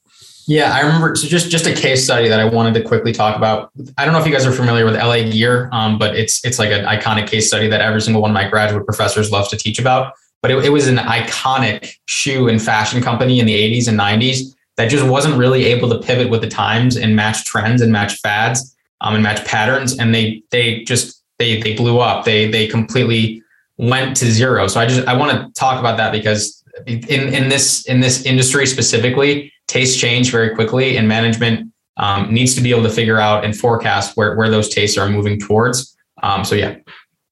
[0.48, 1.14] Yeah, I remember.
[1.14, 3.70] So just just a case study that I wanted to quickly talk about.
[3.98, 6.58] I don't know if you guys are familiar with LA Gear, um, but it's it's
[6.58, 9.58] like an iconic case study that every single one of my graduate professors loves to
[9.58, 10.14] teach about.
[10.40, 14.54] But it, it was an iconic shoe and fashion company in the 80s and 90s
[14.76, 18.14] that just wasn't really able to pivot with the times and match trends and match
[18.20, 19.98] fads um, and match patterns.
[19.98, 22.24] And they they just they they blew up.
[22.24, 23.42] They they completely
[23.76, 24.66] went to zero.
[24.66, 28.24] So I just I want to talk about that because in in this in this
[28.24, 33.18] industry specifically tastes change very quickly, and management um, needs to be able to figure
[33.18, 35.96] out and forecast where, where those tastes are moving towards.
[36.22, 36.76] Um, so, yeah.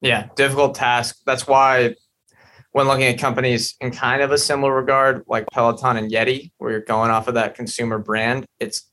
[0.01, 1.17] Yeah, difficult task.
[1.25, 1.95] That's why
[2.71, 6.71] when looking at companies in kind of a similar regard, like Peloton and Yeti, where
[6.71, 8.89] you're going off of that consumer brand, it's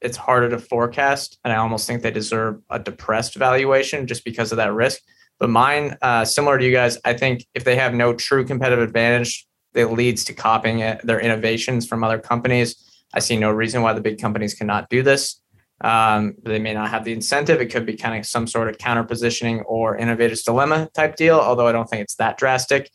[0.00, 4.52] it's harder to forecast, and I almost think they deserve a depressed valuation just because
[4.52, 5.00] of that risk.
[5.38, 8.82] But mine, uh, similar to you guys, I think if they have no true competitive
[8.82, 12.76] advantage, that leads to copying it, their innovations from other companies.
[13.14, 15.40] I see no reason why the big companies cannot do this.
[15.80, 17.60] Um, they may not have the incentive.
[17.60, 21.38] It could be kind of some sort of counter positioning or innovator's dilemma type deal,
[21.38, 22.90] although I don't think it's that drastic.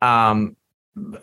[0.00, 0.56] Um,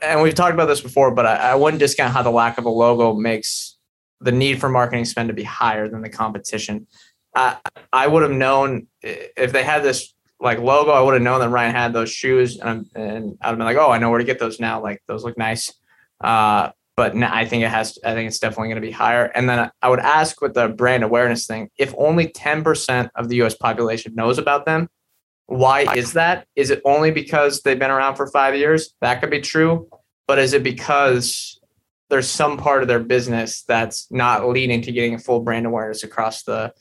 [0.01, 2.65] and we've talked about this before, but I, I wouldn't discount how the lack of
[2.65, 3.74] a logo makes
[4.21, 6.87] the need for marketing spend to be higher than the competition.
[7.35, 7.55] Uh,
[7.91, 11.49] I would have known if they had this like logo, I would have known that
[11.49, 14.25] Ryan had those shoes, and, and I'd have been like, oh, I know where to
[14.25, 14.81] get those now.
[14.81, 15.73] Like those look nice.
[16.21, 17.97] Uh, but I think it has.
[18.05, 19.25] I think it's definitely going to be higher.
[19.25, 23.27] And then I would ask with the brand awareness thing, if only ten percent of
[23.27, 23.55] the U.S.
[23.55, 24.87] population knows about them,
[25.47, 26.47] why is that?
[26.55, 28.93] Is it only because they've been around for five years?
[29.01, 29.89] That could be true.
[30.27, 31.54] But is it because
[32.09, 36.03] there's some part of their business that's not leading to getting a full brand awareness
[36.03, 36.73] across the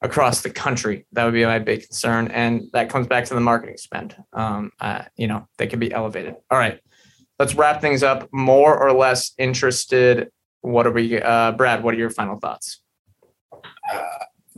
[0.00, 1.06] across the country.
[1.12, 4.16] That would be my big concern, and that comes back to the marketing spend.
[4.32, 6.34] Um, uh, you know, they can be elevated.
[6.50, 6.80] All right,
[7.38, 8.28] let's wrap things up.
[8.32, 10.30] More or less interested.
[10.62, 11.82] What are we, uh, Brad?
[11.82, 12.80] What are your final thoughts?
[13.92, 14.02] Uh,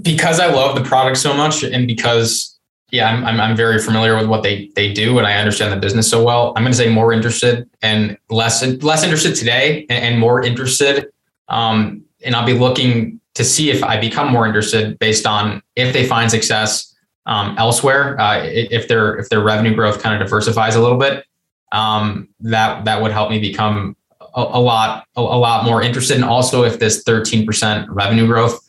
[0.01, 2.54] because I love the product so much, and because
[2.95, 5.77] yeah, I'm, I'm, I'm very familiar with what they they do, and I understand the
[5.77, 6.53] business so well.
[6.55, 11.11] I'm going to say more interested and less less interested today, and, and more interested.
[11.49, 15.93] Um, and I'll be looking to see if I become more interested based on if
[15.93, 16.95] they find success
[17.27, 21.25] um, elsewhere, uh, if their if their revenue growth kind of diversifies a little bit,
[21.73, 26.15] um, that that would help me become a, a lot a, a, lot more interested.
[26.15, 28.61] And also, if this 13% revenue growth,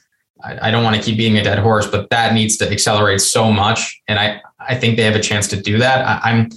[0.45, 3.21] I, I don't want to keep beating a dead horse, but that needs to accelerate
[3.21, 6.05] so much, and I I think they have a chance to do that.
[6.05, 6.49] I, I'm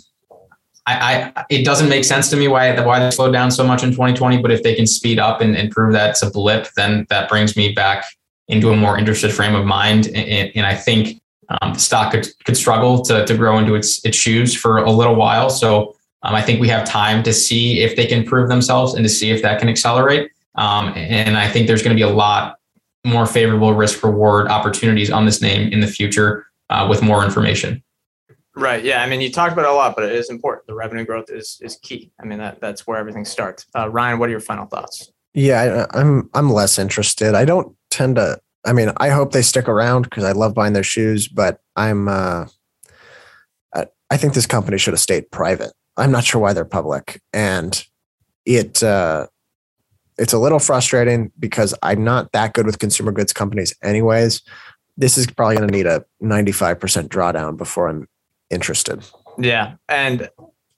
[0.89, 3.83] I, I, it doesn't make sense to me why why they slowed down so much
[3.83, 4.41] in 2020.
[4.41, 7.29] But if they can speed up and, and prove that it's a blip, then that
[7.29, 8.07] brings me back
[8.49, 10.07] into a more interested frame of mind.
[10.07, 11.21] And, and I think
[11.61, 14.91] um, the stock could, could struggle to, to grow into its its shoes for a
[14.91, 15.51] little while.
[15.51, 19.05] So um, I think we have time to see if they can prove themselves and
[19.05, 20.31] to see if that can accelerate.
[20.55, 22.58] Um, and I think there's going to be a lot
[23.05, 27.83] more favorable risk reward opportunities on this name in the future uh, with more information.
[28.55, 28.85] Right.
[28.85, 29.03] Yeah.
[29.03, 30.67] I mean, you talked about it a lot, but it is important.
[30.67, 32.11] The revenue growth is is key.
[32.21, 33.67] I mean, that that's where everything starts.
[33.77, 35.13] Uh, Ryan, what are your final thoughts?
[35.33, 37.35] Yeah, I, I'm I'm less interested.
[37.35, 38.41] I don't tend to.
[38.67, 42.09] I mean, I hope they stick around because I love buying their shoes, but I'm.
[42.09, 42.47] Uh,
[43.75, 45.73] I, I think this company should have stayed private.
[45.97, 47.85] I'm not sure why they're public, and
[48.45, 49.29] it uh,
[50.19, 54.43] it's a little frustrating because I'm not that good with consumer goods companies, anyways.
[54.97, 58.09] This is probably going to need a 95% drawdown before I'm
[58.51, 59.05] interested.
[59.39, 59.75] Yeah.
[59.89, 60.29] And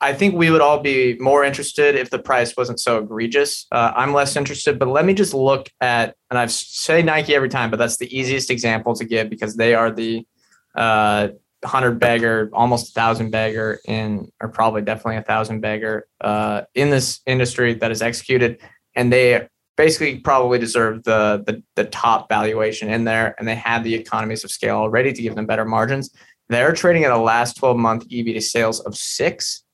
[0.03, 3.67] I think we would all be more interested if the price wasn't so egregious.
[3.71, 7.49] Uh, I'm less interested, but let me just look at, and I've say Nike every
[7.51, 10.27] time, but that's the easiest example to give because they are the
[10.75, 11.29] uh,
[11.65, 16.89] hundred bagger, almost a thousand bagger in, or probably definitely a thousand bagger uh, in
[16.89, 18.59] this industry that is executed,
[19.01, 23.83] and they basically probably deserve the, the the top valuation in there, and they had
[23.83, 26.11] the economies of scale already to give them better margins.
[26.49, 29.65] They're trading at a last 12 month EV to sales of six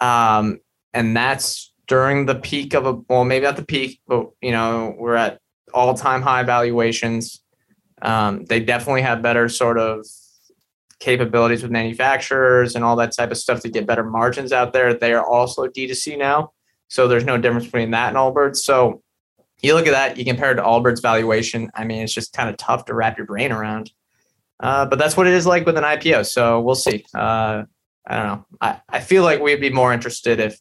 [0.00, 0.60] um,
[0.94, 4.94] and that's during the peak of a, well, maybe not the peak, but, you know,
[4.98, 5.40] we're at
[5.72, 7.42] all time high valuations.
[8.02, 10.06] Um, they definitely have better sort of
[11.00, 14.94] capabilities with manufacturers and all that type of stuff to get better margins out there.
[14.94, 16.52] They are also D2C now.
[16.88, 18.56] So there's no difference between that and Allbirds.
[18.56, 19.02] So
[19.60, 21.70] you look at that, you compare it to Allbirds valuation.
[21.74, 23.90] I mean, it's just kind of tough to wrap your brain around.
[24.60, 26.26] Uh, but that's what it is like with an IPO.
[26.26, 27.04] So we'll see.
[27.14, 27.64] Uh,
[28.06, 28.46] I don't know.
[28.60, 30.58] I, I feel like we'd be more interested if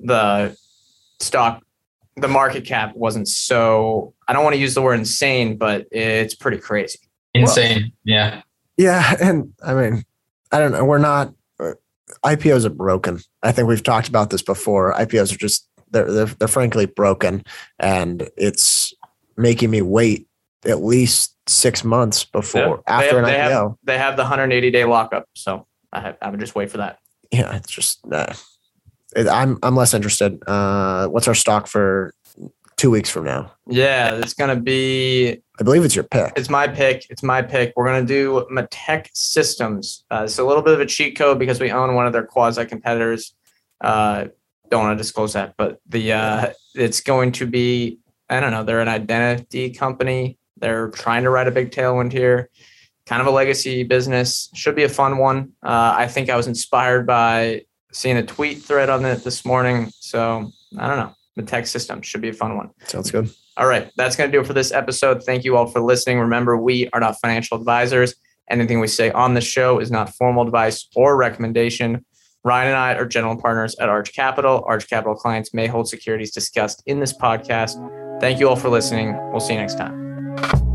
[0.00, 0.56] the
[1.20, 1.62] stock,
[2.16, 6.34] the market cap wasn't so, I don't want to use the word insane, but it's
[6.34, 7.00] pretty crazy.
[7.34, 7.82] Insane.
[7.82, 8.42] Well, yeah.
[8.76, 9.14] Yeah.
[9.20, 10.04] And I mean,
[10.50, 10.84] I don't know.
[10.84, 11.34] We're not,
[12.24, 13.20] IPOs are broken.
[13.42, 14.94] I think we've talked about this before.
[14.94, 17.44] IPOs are just, they're, they're, they're frankly broken.
[17.78, 18.94] And it's
[19.36, 20.28] making me wait
[20.64, 23.50] at least six months before yeah, after have, an they IPO.
[23.50, 25.26] Have, they have the 180 day lockup.
[25.34, 26.98] So I, have, I would just wait for that.
[27.30, 28.34] Yeah, it's just uh,
[29.16, 30.42] it, I'm I'm less interested.
[30.46, 32.14] Uh, what's our stock for
[32.82, 33.52] two weeks from now?
[33.68, 35.40] Yeah, it's gonna be.
[35.60, 36.32] I believe it's your pick.
[36.36, 37.06] It's my pick.
[37.10, 37.72] It's my pick.
[37.76, 40.04] We're gonna do Mitek Systems.
[40.10, 42.26] Uh, it's a little bit of a cheat code because we own one of their
[42.26, 43.34] quasi competitors.
[43.80, 44.26] Uh,
[44.68, 47.98] don't want to disclose that, but the uh, it's going to be.
[48.28, 48.64] I don't know.
[48.64, 50.38] They're an identity company.
[50.56, 52.50] They're trying to ride a big tailwind here
[53.04, 54.48] kind of a legacy business.
[54.54, 55.52] Should be a fun one.
[55.62, 57.62] Uh, I think I was inspired by
[57.92, 59.90] seeing a tweet thread on it this morning.
[59.98, 61.14] So I don't know.
[61.36, 62.70] The tech system should be a fun one.
[62.86, 63.30] Sounds good.
[63.56, 63.90] All right.
[63.96, 65.22] That's going to do it for this episode.
[65.22, 66.20] Thank you all for listening.
[66.20, 68.14] Remember, we are not financial advisors.
[68.50, 72.04] Anything we say on the show is not formal advice or recommendation.
[72.44, 74.64] Ryan and I are general partners at Arch Capital.
[74.66, 78.20] Arch Capital clients may hold securities discussed in this podcast.
[78.20, 79.16] Thank you all for listening.
[79.30, 80.71] We'll see you next time.